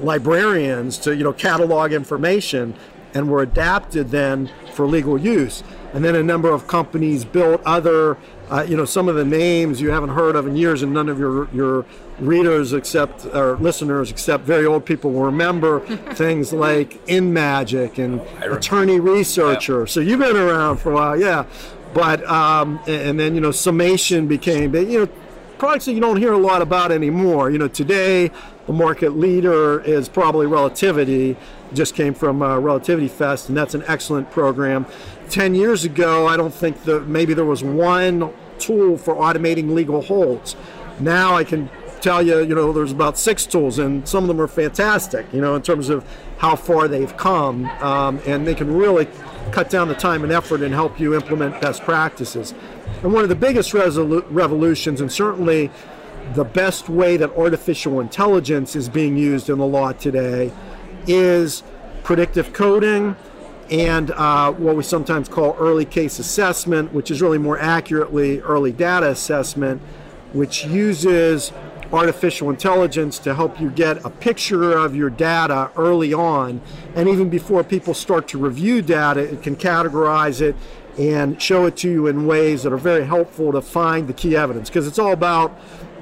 librarians 0.00 0.98
to, 0.98 1.14
you 1.14 1.22
know, 1.22 1.32
catalog 1.32 1.92
information 1.92 2.74
and 3.14 3.30
were 3.30 3.42
adapted 3.42 4.10
then 4.10 4.50
for 4.72 4.86
legal 4.86 5.18
use. 5.18 5.62
And 5.94 6.04
then 6.04 6.14
a 6.14 6.22
number 6.22 6.50
of 6.50 6.66
companies 6.66 7.24
built 7.24 7.62
other, 7.64 8.18
uh, 8.50 8.66
you 8.68 8.76
know, 8.76 8.84
some 8.84 9.08
of 9.08 9.14
the 9.14 9.24
names 9.24 9.80
you 9.80 9.90
haven't 9.90 10.10
heard 10.10 10.36
of 10.36 10.46
in 10.46 10.56
years, 10.56 10.82
and 10.82 10.92
none 10.92 11.08
of 11.08 11.18
your 11.18 11.48
your 11.54 11.86
readers 12.18 12.72
except 12.72 13.26
or 13.26 13.56
listeners 13.56 14.10
except 14.10 14.44
very 14.44 14.64
old 14.64 14.84
people 14.84 15.12
will 15.12 15.24
remember 15.24 15.80
things 16.14 16.52
like 16.52 17.04
InMagic 17.06 17.98
and 18.02 18.20
Attorney 18.42 19.00
Researcher. 19.00 19.80
Yeah. 19.80 19.86
So 19.86 20.00
you've 20.00 20.20
been 20.20 20.36
around 20.36 20.78
for 20.78 20.92
a 20.92 20.94
while, 20.94 21.20
yeah. 21.20 21.44
But 21.94 22.24
um, 22.26 22.80
and 22.86 23.18
then 23.18 23.34
you 23.34 23.40
know 23.40 23.50
summation 23.50 24.26
became 24.26 24.74
you 24.74 25.00
know 25.00 25.08
products 25.58 25.86
that 25.86 25.92
you 25.92 26.00
don't 26.00 26.18
hear 26.18 26.32
a 26.32 26.38
lot 26.38 26.62
about 26.62 26.92
anymore. 26.92 27.50
You 27.50 27.58
know 27.58 27.68
today 27.68 28.30
the 28.66 28.72
market 28.72 29.16
leader 29.16 29.80
is 29.80 30.08
probably 30.08 30.46
Relativity. 30.46 31.36
Just 31.72 31.94
came 31.94 32.14
from 32.14 32.42
uh, 32.42 32.58
Relativity 32.58 33.08
Fest, 33.08 33.48
and 33.48 33.56
that's 33.56 33.74
an 33.74 33.82
excellent 33.86 34.30
program. 34.30 34.86
Ten 35.28 35.54
years 35.54 35.84
ago, 35.84 36.26
I 36.26 36.36
don't 36.36 36.54
think 36.54 36.84
that 36.84 37.08
maybe 37.08 37.34
there 37.34 37.44
was 37.44 37.62
one 37.64 38.32
tool 38.58 38.96
for 38.96 39.14
automating 39.14 39.72
legal 39.72 40.02
holds. 40.02 40.56
Now 41.00 41.34
I 41.34 41.44
can 41.44 41.68
tell 42.00 42.22
you, 42.22 42.40
you 42.40 42.54
know, 42.54 42.72
there's 42.72 42.92
about 42.92 43.18
six 43.18 43.46
tools, 43.46 43.78
and 43.78 44.06
some 44.08 44.24
of 44.24 44.28
them 44.28 44.40
are 44.40 44.48
fantastic, 44.48 45.26
you 45.32 45.40
know, 45.40 45.54
in 45.54 45.62
terms 45.62 45.88
of 45.88 46.04
how 46.38 46.56
far 46.56 46.88
they've 46.88 47.16
come, 47.16 47.66
um, 47.80 48.20
and 48.26 48.46
they 48.46 48.54
can 48.54 48.74
really 48.74 49.08
cut 49.50 49.70
down 49.70 49.88
the 49.88 49.94
time 49.94 50.22
and 50.22 50.32
effort 50.32 50.60
and 50.60 50.74
help 50.74 50.98
you 51.00 51.14
implement 51.14 51.60
best 51.60 51.82
practices. 51.82 52.54
And 53.02 53.12
one 53.12 53.22
of 53.22 53.28
the 53.28 53.34
biggest 53.36 53.72
resolu- 53.72 54.24
revolutions, 54.30 55.00
and 55.00 55.10
certainly 55.10 55.70
the 56.34 56.44
best 56.44 56.88
way 56.88 57.16
that 57.16 57.30
artificial 57.36 58.00
intelligence 58.00 58.74
is 58.74 58.88
being 58.88 59.16
used 59.16 59.48
in 59.48 59.58
the 59.58 59.66
law 59.66 59.92
today, 59.92 60.52
is 61.06 61.62
predictive 62.02 62.52
coding 62.52 63.16
and 63.70 64.12
uh, 64.12 64.52
what 64.52 64.76
we 64.76 64.82
sometimes 64.82 65.28
call 65.28 65.56
early 65.58 65.84
case 65.84 66.18
assessment, 66.18 66.92
which 66.92 67.10
is 67.10 67.20
really 67.20 67.38
more 67.38 67.58
accurately 67.58 68.40
early 68.40 68.72
data 68.72 69.10
assessment, 69.10 69.80
which 70.32 70.64
uses 70.66 71.52
artificial 71.92 72.50
intelligence 72.50 73.18
to 73.20 73.34
help 73.34 73.60
you 73.60 73.70
get 73.70 74.04
a 74.04 74.10
picture 74.10 74.76
of 74.76 74.94
your 74.94 75.10
data 75.10 75.70
early 75.76 76.12
on. 76.12 76.60
And 76.94 77.08
even 77.08 77.28
before 77.28 77.62
people 77.64 77.94
start 77.94 78.28
to 78.28 78.38
review 78.38 78.82
data, 78.82 79.20
it 79.20 79.42
can 79.42 79.56
categorize 79.56 80.40
it 80.40 80.56
and 80.98 81.40
show 81.40 81.66
it 81.66 81.76
to 81.78 81.90
you 81.90 82.06
in 82.06 82.26
ways 82.26 82.62
that 82.62 82.72
are 82.72 82.78
very 82.78 83.04
helpful 83.04 83.52
to 83.52 83.60
find 83.60 84.08
the 84.08 84.14
key 84.14 84.36
evidence. 84.36 84.70
Because 84.70 84.86
it's 84.86 84.98
all 84.98 85.12
about 85.12 85.58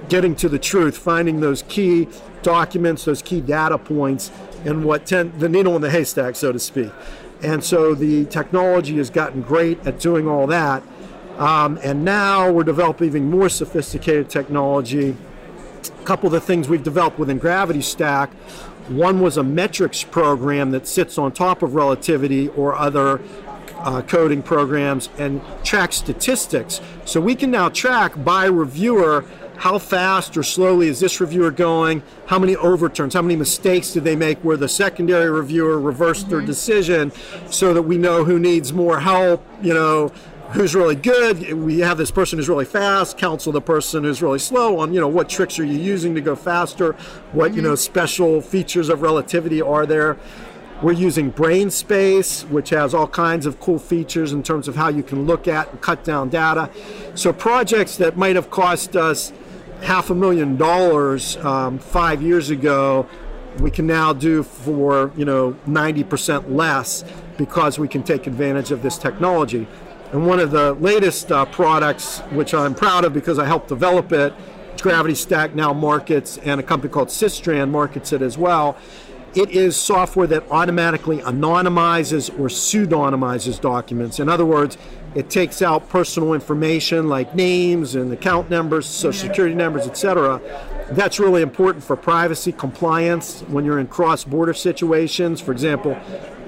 getting 0.08 0.36
to 0.36 0.48
the 0.48 0.58
truth, 0.58 0.96
finding 0.96 1.40
those 1.40 1.62
key 1.62 2.08
documents, 2.42 3.04
those 3.04 3.22
key 3.22 3.40
data 3.40 3.78
points, 3.78 4.30
and 4.64 4.84
what 4.84 5.06
tend, 5.06 5.40
the 5.40 5.48
needle 5.48 5.74
in 5.76 5.82
the 5.82 5.90
haystack, 5.90 6.36
so 6.36 6.52
to 6.52 6.58
speak. 6.58 6.92
And 7.42 7.62
so 7.62 7.94
the 7.94 8.24
technology 8.26 8.96
has 8.98 9.10
gotten 9.10 9.42
great 9.42 9.84
at 9.86 9.98
doing 9.98 10.28
all 10.28 10.46
that. 10.46 10.82
Um, 11.38 11.78
and 11.82 12.04
now 12.04 12.50
we're 12.50 12.64
developing 12.64 13.08
even 13.08 13.30
more 13.30 13.48
sophisticated 13.48 14.30
technology. 14.30 15.16
A 15.88 16.04
couple 16.04 16.26
of 16.26 16.32
the 16.32 16.40
things 16.40 16.68
we've 16.68 16.82
developed 16.82 17.18
within 17.18 17.38
Gravity 17.38 17.82
Stack 17.82 18.30
one 18.88 19.20
was 19.20 19.38
a 19.38 19.42
metrics 19.42 20.04
program 20.04 20.70
that 20.72 20.86
sits 20.86 21.16
on 21.16 21.32
top 21.32 21.62
of 21.62 21.74
relativity 21.74 22.48
or 22.48 22.74
other 22.74 23.20
uh, 23.78 24.02
coding 24.02 24.42
programs 24.42 25.08
and 25.18 25.40
tracks 25.62 25.96
statistics. 25.96 26.80
So 27.04 27.20
we 27.20 27.34
can 27.34 27.50
now 27.50 27.68
track 27.70 28.12
by 28.22 28.46
reviewer 28.46 29.24
how 29.56 29.78
fast 29.78 30.36
or 30.36 30.42
slowly 30.42 30.88
is 30.88 31.00
this 31.00 31.20
reviewer 31.20 31.50
going? 31.50 32.02
How 32.26 32.38
many 32.38 32.56
overturns? 32.56 33.14
How 33.14 33.22
many 33.22 33.36
mistakes 33.36 33.92
did 33.92 34.04
they 34.04 34.16
make 34.16 34.38
where 34.40 34.56
the 34.56 34.68
secondary 34.68 35.30
reviewer 35.30 35.78
reversed 35.78 36.22
mm-hmm. 36.22 36.30
their 36.30 36.40
decision 36.40 37.12
so 37.48 37.72
that 37.72 37.82
we 37.82 37.96
know 37.96 38.24
who 38.24 38.38
needs 38.38 38.72
more 38.72 39.00
help, 39.00 39.46
you 39.62 39.72
know, 39.72 40.12
who's 40.52 40.74
really 40.74 40.94
good. 40.94 41.52
We 41.52 41.80
have 41.80 41.98
this 41.98 42.10
person 42.10 42.38
who's 42.38 42.48
really 42.48 42.64
fast, 42.64 43.18
counsel 43.18 43.52
the 43.52 43.60
person 43.60 44.04
who's 44.04 44.22
really 44.22 44.38
slow 44.38 44.78
on, 44.78 44.94
you 44.94 45.00
know, 45.00 45.08
what 45.08 45.28
tricks 45.28 45.58
are 45.58 45.64
you 45.64 45.78
using 45.78 46.14
to 46.14 46.20
go 46.20 46.36
faster? 46.36 46.92
What, 47.32 47.48
mm-hmm. 47.48 47.56
you 47.56 47.62
know, 47.62 47.74
special 47.74 48.40
features 48.40 48.88
of 48.88 49.02
relativity 49.02 49.60
are 49.60 49.86
there? 49.86 50.16
We're 50.82 50.92
using 50.92 51.32
BrainSpace, 51.32 52.48
which 52.50 52.70
has 52.70 52.94
all 52.94 53.06
kinds 53.06 53.46
of 53.46 53.58
cool 53.58 53.78
features 53.78 54.32
in 54.32 54.42
terms 54.42 54.68
of 54.68 54.76
how 54.76 54.88
you 54.88 55.02
can 55.02 55.26
look 55.26 55.48
at 55.48 55.70
and 55.70 55.80
cut 55.80 56.04
down 56.04 56.28
data. 56.28 56.68
So 57.14 57.32
projects 57.32 57.96
that 57.96 58.16
might 58.16 58.36
have 58.36 58.50
cost 58.50 58.96
us 58.96 59.32
half 59.82 60.10
a 60.10 60.14
million 60.14 60.56
dollars 60.56 61.36
um, 61.38 61.78
five 61.78 62.22
years 62.22 62.50
ago, 62.50 63.08
we 63.60 63.70
can 63.70 63.86
now 63.86 64.12
do 64.12 64.42
for 64.42 65.12
you 65.16 65.24
know 65.24 65.52
90% 65.66 66.52
less 66.54 67.04
because 67.36 67.78
we 67.78 67.88
can 67.88 68.02
take 68.02 68.26
advantage 68.26 68.70
of 68.70 68.82
this 68.82 68.98
technology. 68.98 69.66
And 70.14 70.28
one 70.28 70.38
of 70.38 70.52
the 70.52 70.74
latest 70.74 71.32
uh, 71.32 71.44
products, 71.44 72.20
which 72.30 72.54
I'm 72.54 72.72
proud 72.72 73.04
of 73.04 73.12
because 73.12 73.36
I 73.36 73.46
helped 73.46 73.66
develop 73.66 74.12
it, 74.12 74.32
Gravity 74.80 75.16
Stack 75.16 75.56
now 75.56 75.72
markets, 75.72 76.38
and 76.38 76.60
a 76.60 76.62
company 76.62 76.92
called 76.92 77.10
Sistrand 77.10 77.72
markets 77.72 78.12
it 78.12 78.22
as 78.22 78.38
well. 78.38 78.76
It 79.34 79.50
is 79.50 79.76
software 79.76 80.28
that 80.28 80.48
automatically 80.52 81.18
anonymizes 81.18 82.30
or 82.38 82.46
pseudonymizes 82.46 83.60
documents. 83.60 84.20
In 84.20 84.28
other 84.28 84.46
words, 84.46 84.78
it 85.16 85.30
takes 85.30 85.60
out 85.60 85.88
personal 85.88 86.32
information 86.32 87.08
like 87.08 87.34
names 87.34 87.96
and 87.96 88.12
account 88.12 88.50
numbers, 88.50 88.86
social 88.86 89.28
security 89.28 89.56
numbers, 89.56 89.84
etc. 89.84 90.40
That's 90.90 91.18
really 91.18 91.42
important 91.42 91.82
for 91.82 91.96
privacy 91.96 92.52
compliance 92.52 93.40
when 93.42 93.64
you're 93.64 93.78
in 93.78 93.86
cross-border 93.86 94.54
situations. 94.54 95.40
For 95.40 95.52
example, 95.52 95.98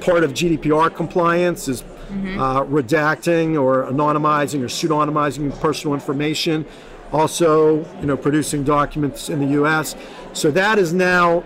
part 0.01 0.25
of 0.25 0.33
GDPR 0.33 0.95
compliance 0.95 1.69
is 1.69 1.83
mm-hmm. 1.83 2.39
uh, 2.39 2.65
redacting 2.65 3.61
or 3.61 3.85
anonymizing 3.85 4.61
or 4.61 4.67
pseudonymizing 4.67 5.59
personal 5.61 5.95
information. 5.95 6.67
Also, 7.13 7.85
you 8.01 8.07
know, 8.07 8.17
producing 8.17 8.65
documents 8.65 9.31
in 9.31 9.41
the 9.41 9.47
U.S. 9.53 9.95
So 10.33 10.51
that 10.51 10.79
is 10.79 10.93
now 10.93 11.45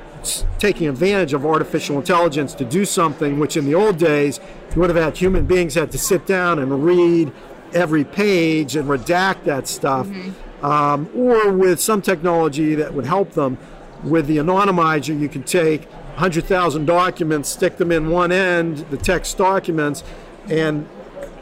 taking 0.58 0.88
advantage 0.88 1.32
of 1.32 1.46
artificial 1.46 1.96
intelligence 1.96 2.54
to 2.54 2.64
do 2.64 2.84
something 2.84 3.38
which 3.38 3.56
in 3.56 3.64
the 3.66 3.74
old 3.74 3.98
days 3.98 4.40
you 4.74 4.80
would 4.80 4.90
have 4.90 5.02
had 5.02 5.16
human 5.16 5.46
beings 5.46 5.74
had 5.74 5.90
to 5.92 5.98
sit 5.98 6.26
down 6.26 6.58
and 6.58 6.84
read 6.84 7.32
every 7.72 8.04
page 8.04 8.76
and 8.76 8.88
redact 8.88 9.44
that 9.44 9.66
stuff 9.66 10.06
mm-hmm. 10.06 10.30
Um, 10.62 11.08
or 11.14 11.52
with 11.52 11.80
some 11.80 12.02
technology 12.02 12.74
that 12.74 12.92
would 12.94 13.06
help 13.06 13.32
them 13.32 13.58
with 14.04 14.26
the 14.26 14.38
anonymizer 14.38 15.18
you 15.18 15.28
can 15.28 15.42
take 15.42 15.84
100000 16.16 16.86
documents 16.86 17.48
stick 17.48 17.76
them 17.76 17.92
in 17.92 18.08
one 18.08 18.32
end 18.32 18.78
the 18.90 18.96
text 18.96 19.36
documents 19.36 20.02
and 20.48 20.88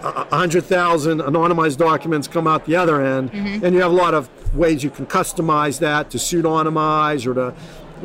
100,000 0.01 1.21
anonymized 1.21 1.77
documents 1.77 2.29
come 2.29 2.47
out 2.47 2.65
the 2.67 2.77
other 2.77 3.05
end, 3.05 3.33
mm-hmm. 3.33 3.65
and 3.65 3.75
you 3.75 3.81
have 3.83 3.91
a 3.91 3.95
lot 3.95 4.15
of 4.15 4.29
ways 4.55 4.85
you 4.85 4.91
can 4.91 5.07
customize 5.07 5.81
that 5.81 6.11
to 6.11 6.19
pseudonymize 6.19 7.27
or 7.27 7.35
to 7.35 7.55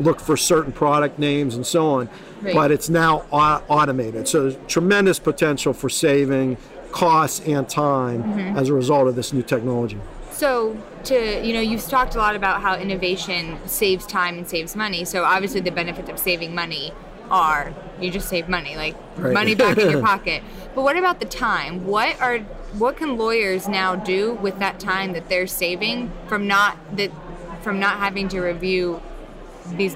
look 0.01 0.19
for 0.19 0.35
certain 0.35 0.71
product 0.71 1.19
names 1.19 1.55
and 1.55 1.65
so 1.65 1.87
on. 1.87 2.09
Right. 2.41 2.53
But 2.53 2.71
it's 2.71 2.89
now 2.89 3.19
automated. 3.31 4.27
So 4.27 4.49
there's 4.49 4.57
tremendous 4.67 5.19
potential 5.19 5.71
for 5.71 5.87
saving 5.87 6.57
costs 6.91 7.41
and 7.47 7.69
time 7.69 8.23
mm-hmm. 8.23 8.57
as 8.57 8.69
a 8.69 8.73
result 8.73 9.07
of 9.07 9.15
this 9.15 9.31
new 9.31 9.43
technology. 9.43 9.99
So, 10.33 10.77
to 11.05 11.45
you 11.45 11.53
know, 11.53 11.61
you've 11.61 11.85
talked 11.87 12.15
a 12.15 12.17
lot 12.17 12.35
about 12.35 12.61
how 12.61 12.75
innovation 12.75 13.59
saves 13.67 14.05
time 14.05 14.37
and 14.37 14.47
saves 14.47 14.75
money. 14.75 15.05
So, 15.05 15.23
obviously, 15.23 15.61
the 15.61 15.71
benefits 15.71 16.09
of 16.09 16.19
saving 16.19 16.55
money 16.55 16.91
are 17.29 17.73
you 17.99 18.11
just 18.11 18.27
save 18.27 18.49
money, 18.49 18.75
like 18.75 18.95
right. 19.15 19.33
money 19.33 19.55
back 19.55 19.77
in 19.77 19.89
your 19.89 20.01
pocket. 20.11 20.43
But 20.75 20.81
what 20.81 20.97
about 20.97 21.19
the 21.19 21.25
time? 21.25 21.85
What 21.85 22.19
are 22.19 22.39
what 22.77 22.97
can 22.97 23.17
lawyers 23.17 23.67
now 23.67 23.95
do 23.95 24.33
with 24.33 24.59
that 24.59 24.79
time 24.79 25.13
that 25.13 25.29
they're 25.29 25.47
saving 25.47 26.11
from 26.27 26.47
not 26.47 26.77
that 26.97 27.11
from 27.61 27.79
not 27.79 27.99
having 27.99 28.27
to 28.29 28.41
review 28.41 29.01
these 29.67 29.95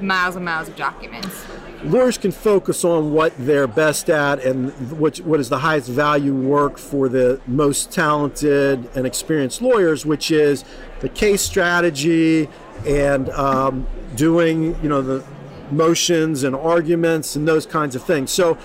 miles 0.00 0.36
and 0.36 0.44
miles 0.44 0.68
of 0.68 0.76
documents. 0.76 1.44
Lawyers 1.82 2.18
can 2.18 2.30
focus 2.30 2.84
on 2.84 3.12
what 3.12 3.32
they're 3.38 3.66
best 3.66 4.10
at 4.10 4.44
and 4.44 4.70
what, 4.98 5.16
what 5.18 5.40
is 5.40 5.48
the 5.48 5.58
highest 5.58 5.88
value 5.88 6.34
work 6.34 6.76
for 6.76 7.08
the 7.08 7.40
most 7.46 7.90
talented 7.90 8.88
and 8.94 9.06
experienced 9.06 9.62
lawyers, 9.62 10.04
which 10.04 10.30
is 10.30 10.64
the 11.00 11.08
case 11.08 11.40
strategy 11.40 12.50
and 12.86 13.30
um, 13.30 13.86
doing, 14.14 14.78
you 14.82 14.90
know, 14.90 15.00
the 15.00 15.24
motions 15.70 16.42
and 16.42 16.54
arguments 16.54 17.34
and 17.34 17.48
those 17.48 17.64
kinds 17.64 17.96
of 17.96 18.02
things. 18.02 18.30
So 18.30 18.58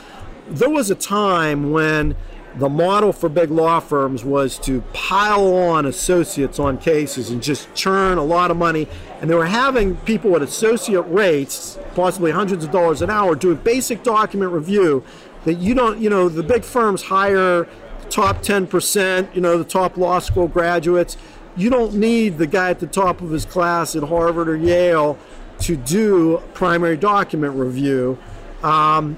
there 0.50 0.70
was 0.70 0.92
a 0.92 0.96
time 0.96 1.72
when 1.72 2.18
the 2.58 2.70
model 2.70 3.12
for 3.12 3.28
big 3.28 3.52
law 3.52 3.80
firms 3.80 4.24
was 4.24 4.58
to 4.60 4.82
pile 4.94 5.54
on 5.54 5.86
associates 5.86 6.58
on 6.58 6.78
cases 6.78 7.30
and 7.30 7.44
just 7.44 7.74
churn 7.76 8.18
a 8.18 8.24
lot 8.24 8.50
of 8.50 8.56
money. 8.56 8.88
And 9.20 9.30
they 9.30 9.36
were 9.36 9.46
having 9.46 9.98
people 9.98 10.36
at 10.36 10.42
associate 10.42 11.02
rates, 11.04 11.78
possibly 11.96 12.32
hundreds 12.32 12.64
of 12.64 12.72
dollars 12.72 13.02
an 13.02 13.10
hour, 13.10 13.36
doing 13.36 13.58
basic 13.58 14.04
document 14.04 14.54
review 14.54 15.04
that 15.44 15.56
you 15.56 15.74
don't, 15.74 16.00
you 16.00 16.10
know, 16.10 16.30
the 16.30 16.44
big 16.44 16.64
firms 16.64 17.04
hire 17.04 17.68
top 18.10 18.38
10%, 18.38 19.36
you 19.36 19.42
know, 19.42 19.58
the 19.58 19.64
top 19.64 19.98
law 19.98 20.20
school 20.20 20.48
graduates. 20.48 21.18
You 21.58 21.70
don't 21.70 21.94
need 21.96 22.38
the 22.38 22.48
guy 22.48 22.70
at 22.70 22.80
the 22.80 22.88
top 22.88 23.22
of 23.22 23.32
his 23.32 23.46
class 23.46 23.96
at 23.96 24.04
Harvard 24.04 24.48
or 24.48 24.56
Yale 24.56 25.18
to 25.60 25.76
do 25.76 26.42
primary 26.54 26.98
document 26.98 27.56
review. 27.56 28.18
Um, 28.64 29.18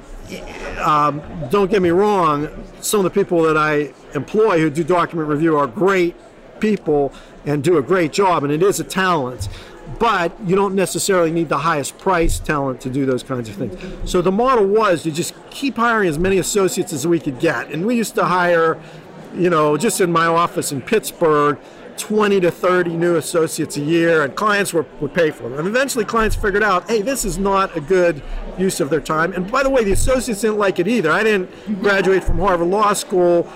um, 0.79 1.21
don't 1.49 1.69
get 1.69 1.81
me 1.81 1.89
wrong, 1.89 2.49
some 2.81 2.99
of 2.99 3.03
the 3.03 3.09
people 3.09 3.41
that 3.43 3.57
I 3.57 3.93
employ 4.13 4.59
who 4.59 4.69
do 4.69 4.83
document 4.83 5.29
review 5.29 5.57
are 5.57 5.67
great 5.67 6.15
people 6.59 7.13
and 7.45 7.63
do 7.63 7.77
a 7.77 7.81
great 7.81 8.11
job, 8.11 8.43
and 8.43 8.51
it 8.51 8.61
is 8.61 8.79
a 8.79 8.83
talent. 8.83 9.47
But 9.99 10.33
you 10.45 10.55
don't 10.55 10.75
necessarily 10.75 11.31
need 11.31 11.47
the 11.47 11.59
highest 11.59 11.97
price 11.97 12.39
talent 12.39 12.81
to 12.81 12.89
do 12.89 13.05
those 13.05 13.23
kinds 13.23 13.47
of 13.47 13.55
things. 13.55 14.09
So 14.09 14.21
the 14.21 14.31
model 14.31 14.65
was 14.65 15.03
to 15.03 15.11
just 15.11 15.33
keep 15.49 15.77
hiring 15.77 16.09
as 16.09 16.19
many 16.19 16.37
associates 16.39 16.91
as 16.91 17.07
we 17.07 17.19
could 17.19 17.39
get. 17.39 17.71
And 17.71 17.85
we 17.85 17.95
used 17.95 18.13
to 18.15 18.25
hire, 18.25 18.77
you 19.33 19.49
know, 19.49 19.77
just 19.77 20.01
in 20.01 20.11
my 20.11 20.25
office 20.25 20.73
in 20.73 20.81
Pittsburgh, 20.81 21.57
20 21.97 22.41
to 22.41 22.51
30 22.51 22.97
new 22.97 23.15
associates 23.15 23.77
a 23.77 23.81
year, 23.81 24.23
and 24.23 24.35
clients 24.35 24.73
were, 24.73 24.85
would 24.99 25.13
pay 25.13 25.31
for 25.31 25.43
them. 25.43 25.59
And 25.59 25.67
eventually, 25.67 26.05
clients 26.05 26.35
figured 26.35 26.63
out, 26.63 26.89
hey, 26.89 27.01
this 27.01 27.25
is 27.25 27.37
not 27.37 27.75
a 27.75 27.81
good 27.81 28.21
use 28.59 28.79
of 28.79 28.89
their 28.89 29.01
time. 29.01 29.33
And 29.33 29.49
by 29.51 29.63
the 29.63 29.69
way, 29.69 29.83
the 29.83 29.91
associates 29.91 30.41
didn't 30.41 30.57
like 30.57 30.79
it 30.79 30.87
either. 30.87 31.11
I 31.11 31.23
didn't 31.23 31.81
graduate 31.81 32.23
from 32.23 32.39
Harvard 32.39 32.67
Law 32.67 32.93
School 32.93 33.47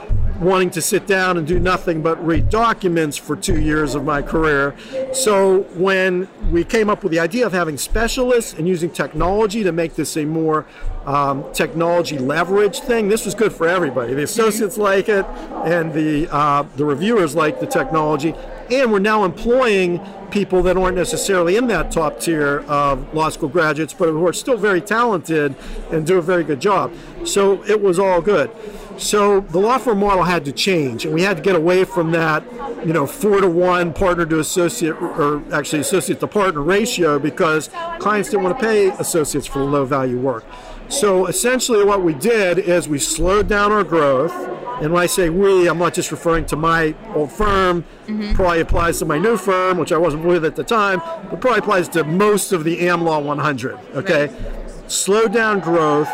wanting 0.42 0.72
to 0.72 0.82
sit 0.82 1.06
down 1.06 1.38
and 1.38 1.46
do 1.46 1.60
nothing 1.60 2.02
but 2.02 2.24
read 2.26 2.50
documents 2.50 3.16
for 3.16 3.36
two 3.36 3.62
years 3.62 3.94
of 3.94 4.04
my 4.04 4.22
career. 4.24 4.76
So 5.14 5.62
when 5.76 6.28
we 6.52 6.64
came 6.64 6.90
up 6.90 7.04
with 7.04 7.12
the 7.12 7.20
idea 7.20 7.46
of 7.46 7.54
having 7.54 7.78
specialists 7.78 8.54
and 8.54 8.68
using 8.68 8.90
technology 8.90 9.64
to 9.64 9.72
make 9.72 9.94
this 9.94 10.18
a 10.18 10.26
more 10.26 10.66
um, 11.06 11.46
technology 11.54 12.18
leverage 12.18 12.80
thing, 12.80 13.08
this 13.08 13.24
was 13.24 13.36
good 13.36 13.54
for 13.54 13.68
everybody. 13.68 14.16
The 14.16 14.24
associates 14.24 14.78
like 14.78 15.10
it, 15.10 15.26
and 15.64 15.94
the 15.94 16.28
uh, 16.32 16.64
the 16.76 16.86
reviewers 16.86 17.36
like 17.36 17.60
the 17.60 17.68
technology. 17.68 18.34
And 18.72 18.90
we're 18.90 19.00
now 19.00 19.26
employing 19.26 20.00
people 20.32 20.64
that 20.64 20.78
aren't 20.78 20.96
necessarily 20.96 21.58
in 21.58 21.68
that 21.68 21.92
top 21.92 22.22
tier 22.22 22.62
of 22.70 23.14
law 23.14 23.28
school 23.28 23.50
graduates, 23.50 23.94
but 23.94 24.08
who 24.10 24.26
are 24.26 24.32
still 24.32 24.56
very 24.56 24.80
talented 24.80 25.54
and 25.92 26.08
do 26.08 26.18
a 26.18 26.22
very 26.22 26.46
good 26.46 26.62
job. 26.62 26.94
So 27.26 27.64
it 27.66 27.82
was 27.82 28.00
all 28.00 28.22
good. 28.22 28.50
So 28.98 29.42
the 29.42 29.60
law 29.60 29.78
firm 29.78 30.00
model 30.00 30.24
had 30.24 30.46
to 30.46 30.54
change, 30.54 31.06
and 31.06 31.14
we 31.14 31.24
had 31.24 31.36
to 31.38 31.44
get 31.44 31.56
away 31.56 31.84
from 31.84 32.12
that, 32.12 32.46
you 32.86 32.94
know, 32.94 33.06
four 33.06 33.42
to 33.42 33.50
one 33.50 33.94
partner 33.94 34.26
to 34.28 34.40
associate, 34.40 34.92
or 34.92 35.44
actually 35.54 35.80
associate 35.80 36.20
to 36.22 36.28
partner 36.28 36.62
ratio, 36.62 37.20
because 37.20 37.70
clients 38.00 38.30
didn't 38.30 38.44
want 38.44 38.58
to 38.58 38.64
pay 38.64 38.90
associates 38.90 39.48
for 39.48 39.64
low 39.64 39.84
value 39.84 40.20
work. 40.20 40.46
So 40.92 41.26
essentially, 41.28 41.86
what 41.86 42.04
we 42.04 42.14
did 42.14 42.60
is 42.60 42.90
we 42.90 43.00
slowed 43.00 43.48
down 43.48 43.72
our 43.72 43.84
growth. 43.84 44.34
And 44.82 44.92
when 44.92 45.02
I 45.02 45.06
say 45.06 45.30
we, 45.30 45.70
I'm 45.70 45.78
not 45.78 45.94
just 45.94 46.12
referring 46.12 46.46
to 46.48 46.58
my 46.58 46.94
old 47.16 47.32
firm. 47.32 47.86
Mm-hmm. 48.08 48.34
Probably 48.34 48.60
applies 48.60 49.00
to 49.00 49.06
my 49.06 49.18
new 49.18 49.38
firm, 49.38 49.78
which 49.78 49.94
I 49.94 49.98
wasn't 49.98 50.26
with 50.26 50.44
at 50.44 50.58
the 50.58 50.66
time, 50.66 51.00
but 51.30 51.40
probably 51.40 51.60
applies 51.60 51.88
to 51.90 52.04
most 52.04 52.52
of 52.52 52.66
the 52.66 52.80
AmLaw 52.80 53.24
100. 53.24 53.80
Okay, 53.96 54.28
right. 54.28 54.92
slowed 54.92 55.32
down 55.32 55.62
growth 55.62 56.10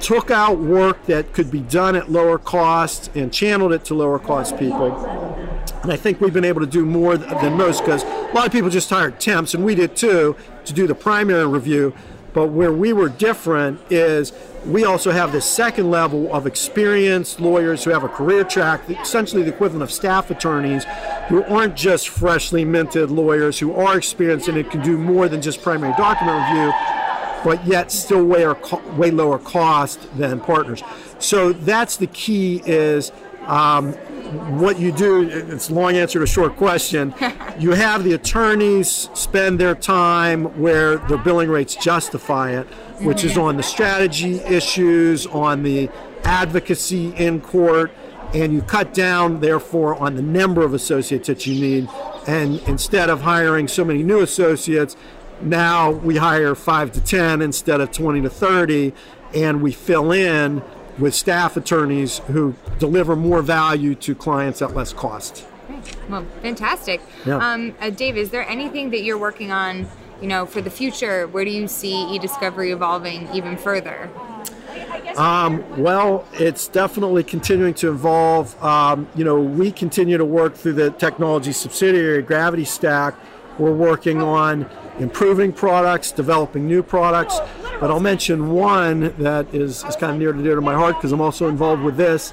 took 0.00 0.30
out 0.30 0.58
work 0.58 1.04
that 1.06 1.32
could 1.32 1.50
be 1.50 1.60
done 1.60 1.94
at 1.94 2.10
lower 2.10 2.38
cost 2.38 3.14
and 3.14 3.32
channeled 3.32 3.72
it 3.72 3.84
to 3.84 3.94
lower 3.94 4.18
cost 4.18 4.56
people. 4.58 4.94
And 5.82 5.92
I 5.92 5.96
think 5.96 6.20
we've 6.20 6.32
been 6.32 6.44
able 6.44 6.60
to 6.60 6.66
do 6.66 6.84
more 6.84 7.16
than 7.16 7.56
most 7.56 7.84
because 7.84 8.02
a 8.02 8.32
lot 8.34 8.46
of 8.46 8.52
people 8.52 8.70
just 8.70 8.88
hired 8.90 9.20
temps, 9.20 9.54
and 9.54 9.64
we 9.64 9.74
did 9.74 9.96
too, 9.96 10.36
to 10.64 10.72
do 10.72 10.86
the 10.86 10.94
primary 10.94 11.46
review. 11.46 11.94
But 12.32 12.48
where 12.48 12.72
we 12.72 12.92
were 12.92 13.08
different 13.08 13.80
is 13.90 14.32
we 14.64 14.84
also 14.84 15.10
have 15.10 15.32
this 15.32 15.44
second 15.44 15.90
level 15.90 16.32
of 16.32 16.46
experienced 16.46 17.40
lawyers 17.40 17.84
who 17.84 17.90
have 17.90 18.04
a 18.04 18.08
career 18.08 18.44
track, 18.44 18.88
essentially 18.88 19.42
the 19.42 19.52
equivalent 19.52 19.82
of 19.82 19.90
staff 19.90 20.30
attorneys, 20.30 20.84
who 21.28 21.42
aren't 21.44 21.76
just 21.76 22.08
freshly 22.08 22.64
minted 22.64 23.10
lawyers 23.10 23.58
who 23.58 23.74
are 23.74 23.96
experienced 23.96 24.48
and 24.48 24.58
it 24.58 24.70
can 24.70 24.82
do 24.82 24.98
more 24.98 25.28
than 25.28 25.40
just 25.40 25.62
primary 25.62 25.94
document 25.96 26.38
review 26.48 26.72
but 27.44 27.66
yet 27.66 27.90
still 27.90 28.24
way, 28.24 28.44
or, 28.44 28.58
way 28.96 29.10
lower 29.10 29.38
cost 29.38 29.98
than 30.16 30.40
partners. 30.40 30.82
So 31.18 31.52
that's 31.52 31.96
the 31.96 32.06
key 32.08 32.62
is 32.64 33.12
um, 33.46 33.94
what 34.30 34.78
you 34.78 34.92
do, 34.92 35.28
it's 35.28 35.70
a 35.70 35.74
long 35.74 35.96
answer 35.96 36.18
to 36.18 36.24
a 36.24 36.26
short 36.26 36.56
question. 36.56 37.14
you 37.58 37.72
have 37.72 38.04
the 38.04 38.12
attorneys 38.12 39.08
spend 39.14 39.58
their 39.58 39.74
time 39.74 40.44
where 40.60 40.96
the 40.96 41.18
billing 41.18 41.50
rates 41.50 41.76
justify 41.76 42.50
it, 42.52 42.66
which 43.02 43.24
is 43.24 43.32
mm-hmm. 43.32 43.42
on 43.42 43.56
the 43.56 43.62
strategy 43.62 44.36
issues, 44.40 45.26
on 45.26 45.62
the 45.62 45.90
advocacy 46.24 47.14
in 47.16 47.40
court, 47.40 47.92
and 48.32 48.52
you 48.52 48.62
cut 48.62 48.94
down, 48.94 49.40
therefore, 49.40 49.96
on 49.96 50.14
the 50.14 50.22
number 50.22 50.64
of 50.64 50.74
associates 50.74 51.26
that 51.26 51.46
you 51.46 51.60
need. 51.60 51.88
And 52.26 52.60
instead 52.68 53.10
of 53.10 53.22
hiring 53.22 53.66
so 53.66 53.84
many 53.84 54.02
new 54.02 54.20
associates, 54.20 54.96
now 55.40 55.90
we 55.90 56.16
hire 56.16 56.54
five 56.54 56.92
to 56.92 57.00
10 57.00 57.42
instead 57.42 57.80
of 57.80 57.90
20 57.90 58.22
to 58.22 58.30
30, 58.30 58.92
and 59.34 59.62
we 59.62 59.72
fill 59.72 60.12
in 60.12 60.62
with 60.98 61.14
staff 61.14 61.56
attorneys 61.56 62.18
who 62.18 62.54
deliver 62.78 63.16
more 63.16 63.42
value 63.42 63.94
to 63.96 64.14
clients 64.14 64.60
at 64.62 64.74
less 64.74 64.92
cost. 64.92 65.46
Well, 66.08 66.26
fantastic. 66.42 67.00
Yeah. 67.24 67.36
Um, 67.36 67.74
uh, 67.80 67.90
Dave, 67.90 68.16
is 68.16 68.30
there 68.30 68.46
anything 68.48 68.90
that 68.90 69.02
you're 69.02 69.18
working 69.18 69.52
on, 69.52 69.88
you 70.20 70.28
know, 70.28 70.46
for 70.46 70.60
the 70.60 70.70
future? 70.70 71.26
Where 71.28 71.44
do 71.44 71.50
you 71.50 71.68
see 71.68 72.14
e-discovery 72.14 72.72
evolving 72.72 73.28
even 73.32 73.56
further? 73.56 74.10
Um, 75.16 75.64
well, 75.76 76.26
it's 76.34 76.68
definitely 76.68 77.24
continuing 77.24 77.74
to 77.74 77.90
evolve. 77.90 78.62
Um, 78.62 79.08
you 79.14 79.24
know, 79.24 79.40
we 79.40 79.72
continue 79.72 80.16
to 80.18 80.24
work 80.24 80.54
through 80.54 80.74
the 80.74 80.90
technology 80.92 81.52
subsidiary 81.52 82.22
Gravity 82.22 82.64
Stack. 82.64 83.14
We're 83.58 83.74
working 83.74 84.22
on 84.22 84.68
improving 84.98 85.52
products, 85.52 86.12
developing 86.12 86.66
new 86.66 86.82
products. 86.82 87.38
But 87.80 87.90
I'll 87.90 88.00
mention 88.00 88.50
one 88.50 89.14
that 89.18 89.54
is, 89.54 89.84
is 89.84 89.96
kind 89.96 90.12
of 90.12 90.18
near 90.18 90.32
to 90.32 90.42
dear 90.42 90.54
to 90.54 90.60
my 90.60 90.74
heart 90.74 90.96
because 90.96 91.12
I'm 91.12 91.20
also 91.20 91.48
involved 91.48 91.82
with 91.82 91.96
this. 91.96 92.32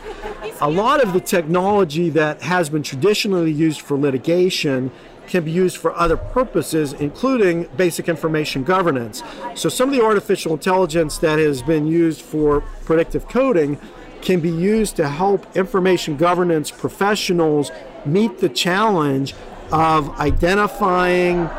A 0.60 0.70
lot 0.70 1.02
of 1.02 1.14
the 1.14 1.22
technology 1.22 2.10
that 2.10 2.42
has 2.42 2.70
been 2.70 2.84
traditionally 2.84 3.52
used 3.52 3.80
for 3.82 3.98
litigation 3.98 4.92
can 5.28 5.44
be 5.44 5.52
used 5.52 5.78
for 5.78 5.96
other 5.96 6.18
purposes, 6.18 6.94
including 6.94 7.64
basic 7.76 8.10
information 8.10 8.64
governance. 8.64 9.24
So, 9.56 9.70
some 9.70 9.90
of 9.90 9.96
the 9.96 10.04
artificial 10.04 10.54
intelligence 10.54 11.18
that 11.20 11.38
has 11.40 11.62
been 11.62 11.86
used 11.86 12.22
for 12.22 12.62
predictive 12.86 13.28
coding 13.28 13.78
can 14.22 14.40
be 14.40 14.50
used 14.50 14.96
to 14.96 15.08
help 15.08 15.56
information 15.56 16.18
governance 16.18 16.72
professionals 16.72 17.72
meet 18.06 18.40
the 18.40 18.50
challenge 18.50 19.36
of 19.72 20.10
identifying 20.20 21.50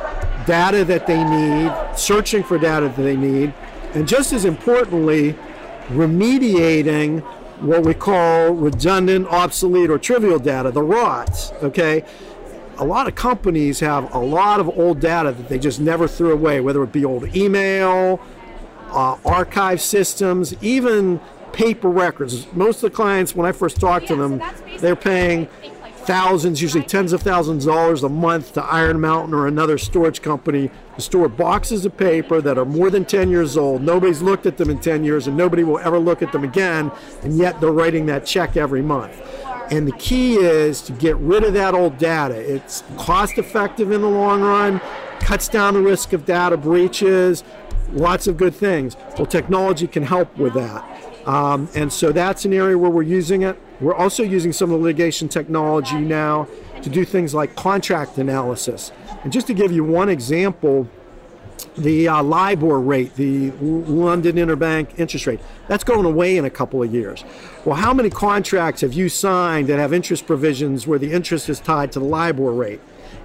data 0.47 0.85
that 0.85 1.07
they 1.07 1.23
need, 1.23 1.73
searching 1.97 2.42
for 2.42 2.59
data 2.59 2.88
that 2.88 3.03
they 3.03 3.16
need, 3.16 3.53
and 3.94 4.09
just 4.09 4.33
as 4.33 4.44
importantly, 4.44 5.35
remediating 5.88 7.21
what 7.61 7.85
we 7.85 7.94
call 7.94 8.53
redundant, 8.53 9.27
obsolete, 9.29 9.90
or 9.90 9.99
trivial 9.99 10.38
data, 10.38 10.71
the 10.71 10.83
ROTs. 10.83 11.53
Okay, 11.62 12.05
a 12.79 12.85
lot 12.85 13.09
of 13.09 13.14
companies 13.14 13.81
have 13.81 14.12
a 14.14 14.18
lot 14.18 14.61
of 14.61 14.68
old 14.79 15.01
data 15.01 15.33
that 15.33 15.49
they 15.49 15.59
just 15.59 15.81
never 15.81 16.07
threw 16.07 16.33
away, 16.33 16.61
whether 16.61 16.83
it 16.83 16.92
be 16.92 17.05
old 17.05 17.35
email, 17.37 18.21
uh, 18.90 19.16
archive 19.25 19.81
systems, 19.81 20.55
even 20.62 21.21
paper 21.53 21.88
records. 21.88 22.47
Most 22.53 22.77
of 22.85 22.90
the 22.90 22.97
clients, 22.97 23.35
when 23.35 23.47
I 23.47 23.53
first 23.53 23.81
talked 23.81 24.07
to 24.09 24.16
them, 24.16 24.40
they're 24.79 24.97
paying 24.97 25.49
thousands, 26.09 26.62
usually 26.62 26.83
tens 26.83 27.12
of 27.12 27.21
thousands 27.21 27.66
of 27.66 27.75
dollars 27.75 28.03
a 28.03 28.09
month 28.09 28.55
to 28.55 28.64
Iron 28.64 28.99
Mountain 28.99 29.35
or 29.35 29.47
another 29.47 29.77
storage 29.77 30.23
company 30.23 30.71
to 30.94 31.03
store 31.03 31.29
boxes 31.29 31.85
of 31.85 31.99
paper 31.99 32.40
that 32.40 32.57
are 32.57 32.64
more 32.64 32.88
than 32.88 33.05
10 33.05 33.29
years 33.29 33.59
old. 33.59 33.83
Nobody's 33.83 34.23
looked 34.23 34.47
at 34.47 34.57
them 34.57 34.71
in 34.71 34.79
10 34.79 35.05
years 35.05 35.27
and 35.27 35.37
nobody 35.37 35.64
will 35.64 35.79
ever 35.81 35.99
look 35.99 36.23
at 36.23 36.33
them 36.33 36.44
again, 36.44 36.90
and 37.23 37.37
yet 37.37 37.61
they're 37.61 37.73
writing 37.73 38.07
that 38.07 38.25
check 38.25 38.57
every 38.57 38.81
month. 38.81 39.21
And 39.71 39.87
the 39.87 39.92
key 39.92 40.37
is 40.37 40.81
to 40.83 40.92
get 40.92 41.14
rid 41.18 41.44
of 41.44 41.53
that 41.53 41.75
old 41.75 41.99
data. 41.99 42.37
It's 42.37 42.85
cost 42.97 43.37
effective 43.37 43.92
in 43.92 44.01
the 44.01 44.09
long 44.09 44.40
run, 44.40 44.81
cuts 45.21 45.47
down 45.47 45.75
the 45.75 45.83
risk 45.83 46.14
of 46.14 46.25
data 46.25 46.57
breaches, 46.57 47.44
lots 47.92 48.27
of 48.27 48.38
good 48.38 48.55
things. 48.55 48.97
Well, 49.18 49.27
technology 49.27 49.87
can 49.87 50.05
help 50.05 50.35
with 50.38 50.55
that. 50.55 51.29
Um, 51.29 51.68
and 51.75 51.92
so 51.92 52.12
that's 52.12 52.47
an 52.47 52.55
area 52.55 52.79
where 52.79 52.90
we're 52.90 53.03
using 53.03 53.42
it. 53.42 53.59
We're 53.81 53.95
also 53.95 54.23
using 54.23 54.53
some 54.53 54.73
of 54.73 54.79
the 54.79 54.85
litigation 54.85 55.29
technology 55.29 55.99
now 55.99 56.49
to 56.83 56.91
do 56.91 57.05
things 57.05 57.35
like 57.35 57.55
contract 57.55 58.19
analysis. 58.19 58.93
And 59.23 59.33
just 59.33 59.47
to 59.49 59.55
give 59.55 59.71
you 59.71 59.85
one 59.85 60.09
example, 60.09 60.88
the 61.77 62.09
uh, 62.09 62.23
LIBOR 62.23 62.81
rate, 62.81 63.14
the 63.14 63.51
London 63.53 64.37
Interbank 64.37 64.99
interest 64.99 65.27
rate, 65.27 65.41
that's 65.69 65.85
going 65.85 66.05
away 66.05 66.37
in 66.37 66.45
a 66.45 66.51
couple 66.51 66.83
of 66.83 66.93
years. 66.93 67.25
Well, 67.64 67.77
how 67.77 67.95
many 67.95 68.11
contracts 68.11 68.81
have 68.81 68.93
you 68.93 69.09
signed 69.09 69.69
that 69.69 69.79
have 69.79 69.93
interest 69.93 70.27
provisions 70.27 70.87
where 70.87 70.99
the 70.99 71.12
interest 71.12 71.49
is 71.49 71.61
tied 71.61 71.93
to 71.93 72.01
the 72.01 72.05
LIBOR 72.05 72.53
rate? 72.53 72.81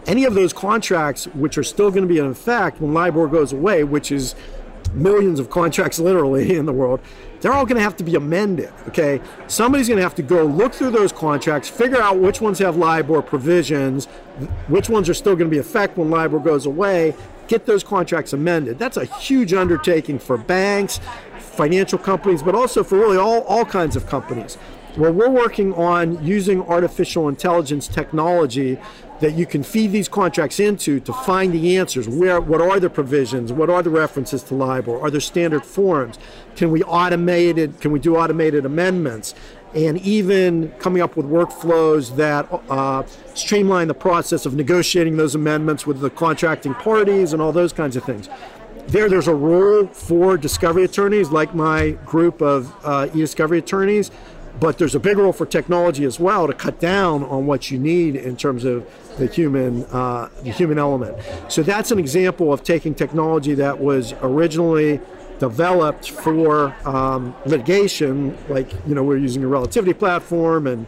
Any 0.05 0.25
of 0.25 0.33
those 0.33 0.53
contracts, 0.53 1.25
which 1.27 1.57
are 1.57 1.63
still 1.63 1.89
going 1.89 2.03
to 2.03 2.13
be 2.13 2.19
in 2.19 2.25
effect 2.25 2.81
when 2.81 2.93
LIBOR 2.93 3.27
goes 3.27 3.53
away, 3.53 3.83
which 3.83 4.11
is 4.11 4.35
millions 4.93 5.39
of 5.39 5.49
contracts 5.49 5.99
literally 5.99 6.55
in 6.55 6.65
the 6.65 6.73
world, 6.73 6.99
they're 7.41 7.51
all 7.51 7.65
going 7.65 7.75
to 7.77 7.83
have 7.83 7.97
to 7.97 8.03
be 8.03 8.15
amended. 8.15 8.71
Okay, 8.87 9.21
somebody's 9.47 9.87
going 9.87 9.97
to 9.97 10.03
have 10.03 10.15
to 10.15 10.21
go 10.21 10.45
look 10.45 10.73
through 10.73 10.91
those 10.91 11.11
contracts, 11.11 11.69
figure 11.69 12.01
out 12.01 12.19
which 12.19 12.39
ones 12.39 12.59
have 12.59 12.77
LIBOR 12.77 13.21
provisions, 13.21 14.05
which 14.67 14.89
ones 14.89 15.09
are 15.09 15.13
still 15.13 15.35
going 15.35 15.49
to 15.49 15.53
be 15.53 15.59
effect 15.59 15.97
when 15.97 16.09
LIBOR 16.09 16.39
goes 16.39 16.65
away. 16.65 17.13
Get 17.47 17.65
those 17.65 17.83
contracts 17.83 18.31
amended. 18.31 18.79
That's 18.79 18.95
a 18.95 19.05
huge 19.05 19.53
undertaking 19.53 20.19
for 20.19 20.37
banks, 20.37 21.01
financial 21.39 21.99
companies, 21.99 22.41
but 22.41 22.55
also 22.55 22.83
for 22.83 22.97
really 22.97 23.17
all, 23.17 23.41
all 23.41 23.65
kinds 23.65 23.95
of 23.95 24.07
companies. 24.07 24.57
Well, 24.95 25.11
we're 25.11 25.29
working 25.29 25.73
on 25.73 26.23
using 26.23 26.61
artificial 26.61 27.27
intelligence 27.27 27.87
technology 27.87 28.77
that 29.21 29.33
you 29.33 29.47
can 29.47 29.63
feed 29.63 29.91
these 29.91 30.07
contracts 30.07 30.59
into 30.59 30.99
to 30.99 31.11
find 31.11 31.51
the 31.51 31.77
answers. 31.77 32.07
Where, 32.07 32.39
what 32.39 32.61
are 32.61 32.79
the 32.79 32.91
provisions? 32.91 33.51
What 33.51 33.71
are 33.71 33.81
the 33.81 33.89
references 33.89 34.43
to 34.43 34.53
LIBOR? 34.53 35.01
Are 35.01 35.09
there 35.09 35.19
standard 35.19 35.65
forms? 35.65 36.19
Can 36.55 36.69
we 36.69 36.81
automate 36.81 37.57
it? 37.57 37.81
Can 37.81 37.91
we 37.91 37.99
do 37.99 38.17
automated 38.17 38.67
amendments? 38.67 39.33
And 39.73 39.97
even 40.01 40.69
coming 40.77 41.01
up 41.01 41.17
with 41.17 41.25
workflows 41.25 42.15
that 42.17 42.47
uh, 42.69 43.03
streamline 43.33 43.87
the 43.87 43.95
process 43.95 44.45
of 44.45 44.53
negotiating 44.53 45.17
those 45.17 45.33
amendments 45.33 45.87
with 45.87 46.01
the 46.01 46.11
contracting 46.11 46.75
parties 46.75 47.33
and 47.33 47.41
all 47.41 47.51
those 47.51 47.73
kinds 47.73 47.95
of 47.95 48.03
things. 48.03 48.29
There, 48.87 49.09
there's 49.09 49.29
a 49.29 49.33
role 49.33 49.87
for 49.87 50.37
discovery 50.37 50.83
attorneys, 50.83 51.31
like 51.31 51.55
my 51.55 51.91
group 52.05 52.41
of 52.41 52.75
uh, 52.83 53.07
e-discovery 53.13 53.59
attorneys, 53.59 54.11
but 54.59 54.77
there's 54.77 54.95
a 54.95 54.99
big 54.99 55.17
role 55.17 55.33
for 55.33 55.45
technology 55.45 56.05
as 56.05 56.19
well 56.19 56.47
to 56.47 56.53
cut 56.53 56.79
down 56.79 57.23
on 57.23 57.45
what 57.45 57.71
you 57.71 57.79
need 57.79 58.15
in 58.15 58.37
terms 58.37 58.63
of 58.65 58.87
the 59.17 59.27
human 59.27 59.83
uh, 59.85 60.29
the 60.43 60.51
human 60.51 60.77
element. 60.77 61.17
So 61.49 61.63
that's 61.63 61.91
an 61.91 61.99
example 61.99 62.53
of 62.53 62.63
taking 62.63 62.95
technology 62.95 63.55
that 63.55 63.79
was 63.79 64.13
originally 64.21 64.99
developed 65.39 66.11
for 66.11 66.75
um, 66.87 67.35
litigation, 67.45 68.37
like 68.49 68.71
you 68.87 68.95
know 68.95 69.03
we're 69.03 69.17
using 69.17 69.43
a 69.43 69.47
relativity 69.47 69.93
platform 69.93 70.67
and 70.67 70.85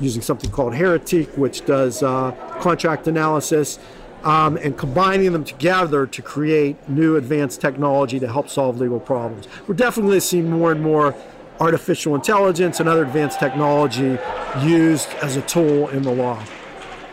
using 0.00 0.22
something 0.22 0.50
called 0.50 0.72
Heretik, 0.72 1.36
which 1.36 1.64
does 1.66 2.02
uh, 2.02 2.32
contract 2.60 3.06
analysis. 3.06 3.78
um, 4.24 4.56
and 4.58 4.76
combining 4.78 5.32
them 5.32 5.44
together 5.44 6.06
to 6.06 6.22
create 6.22 6.88
new 6.88 7.16
advanced 7.16 7.60
technology 7.60 8.20
to 8.20 8.28
help 8.28 8.48
solve 8.48 8.80
legal 8.80 9.00
problems. 9.00 9.48
We're 9.66 9.74
definitely 9.74 10.20
seeing 10.20 10.50
more 10.50 10.72
and 10.72 10.80
more 10.80 11.14
artificial 11.62 12.14
intelligence 12.16 12.80
and 12.80 12.88
other 12.88 13.04
advanced 13.04 13.38
technology 13.38 14.18
used 14.60 15.08
as 15.22 15.36
a 15.36 15.42
tool 15.42 15.88
in 15.90 16.02
the 16.02 16.12
law. 16.12 16.42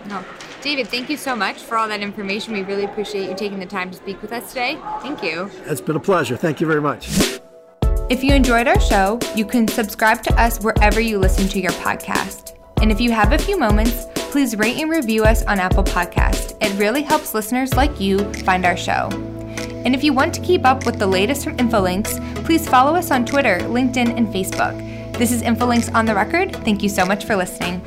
No. 0.07 0.23
David, 0.61 0.87
thank 0.87 1.09
you 1.09 1.15
so 1.15 1.35
much 1.35 1.57
for 1.57 1.77
all 1.77 1.87
that 1.87 2.01
information. 2.01 2.53
We 2.53 2.63
really 2.63 2.83
appreciate 2.83 3.29
you 3.29 3.35
taking 3.35 3.59
the 3.59 3.65
time 3.65 3.91
to 3.91 3.97
speak 3.97 4.21
with 4.21 4.33
us 4.33 4.49
today. 4.49 4.77
Thank 5.01 5.23
you. 5.23 5.49
It's 5.65 5.79
been 5.79 5.95
a 5.95 5.99
pleasure. 6.01 6.35
Thank 6.35 6.59
you 6.59 6.67
very 6.67 6.81
much. 6.81 7.39
If 8.09 8.23
you 8.23 8.33
enjoyed 8.33 8.67
our 8.67 8.79
show, 8.81 9.19
you 9.35 9.45
can 9.45 9.67
subscribe 9.67 10.23
to 10.23 10.41
us 10.41 10.59
wherever 10.63 10.99
you 10.99 11.19
listen 11.19 11.47
to 11.49 11.61
your 11.61 11.71
podcast. 11.73 12.57
And 12.81 12.91
if 12.91 12.99
you 12.99 13.11
have 13.11 13.33
a 13.33 13.37
few 13.37 13.57
moments, 13.57 14.07
please 14.15 14.57
rate 14.57 14.77
and 14.81 14.89
review 14.89 15.23
us 15.23 15.43
on 15.43 15.59
Apple 15.59 15.83
Podcast. 15.83 16.57
It 16.59 16.77
really 16.79 17.03
helps 17.03 17.33
listeners 17.33 17.75
like 17.75 17.99
you 17.99 18.17
find 18.33 18.65
our 18.65 18.75
show. 18.75 19.09
And 19.85 19.95
if 19.95 20.03
you 20.03 20.13
want 20.13 20.33
to 20.33 20.41
keep 20.41 20.65
up 20.65 20.85
with 20.85 20.99
the 20.99 21.07
latest 21.07 21.43
from 21.43 21.57
Infolinks, 21.57 22.19
please 22.45 22.67
follow 22.67 22.95
us 22.95 23.11
on 23.11 23.25
Twitter, 23.25 23.59
LinkedIn, 23.61 24.17
and 24.17 24.27
Facebook. 24.27 24.77
This 25.17 25.31
is 25.31 25.41
Infolinks 25.41 25.93
on 25.93 26.05
the 26.05 26.15
record. 26.15 26.55
Thank 26.57 26.83
you 26.83 26.89
so 26.89 27.05
much 27.05 27.25
for 27.25 27.35
listening. 27.35 27.81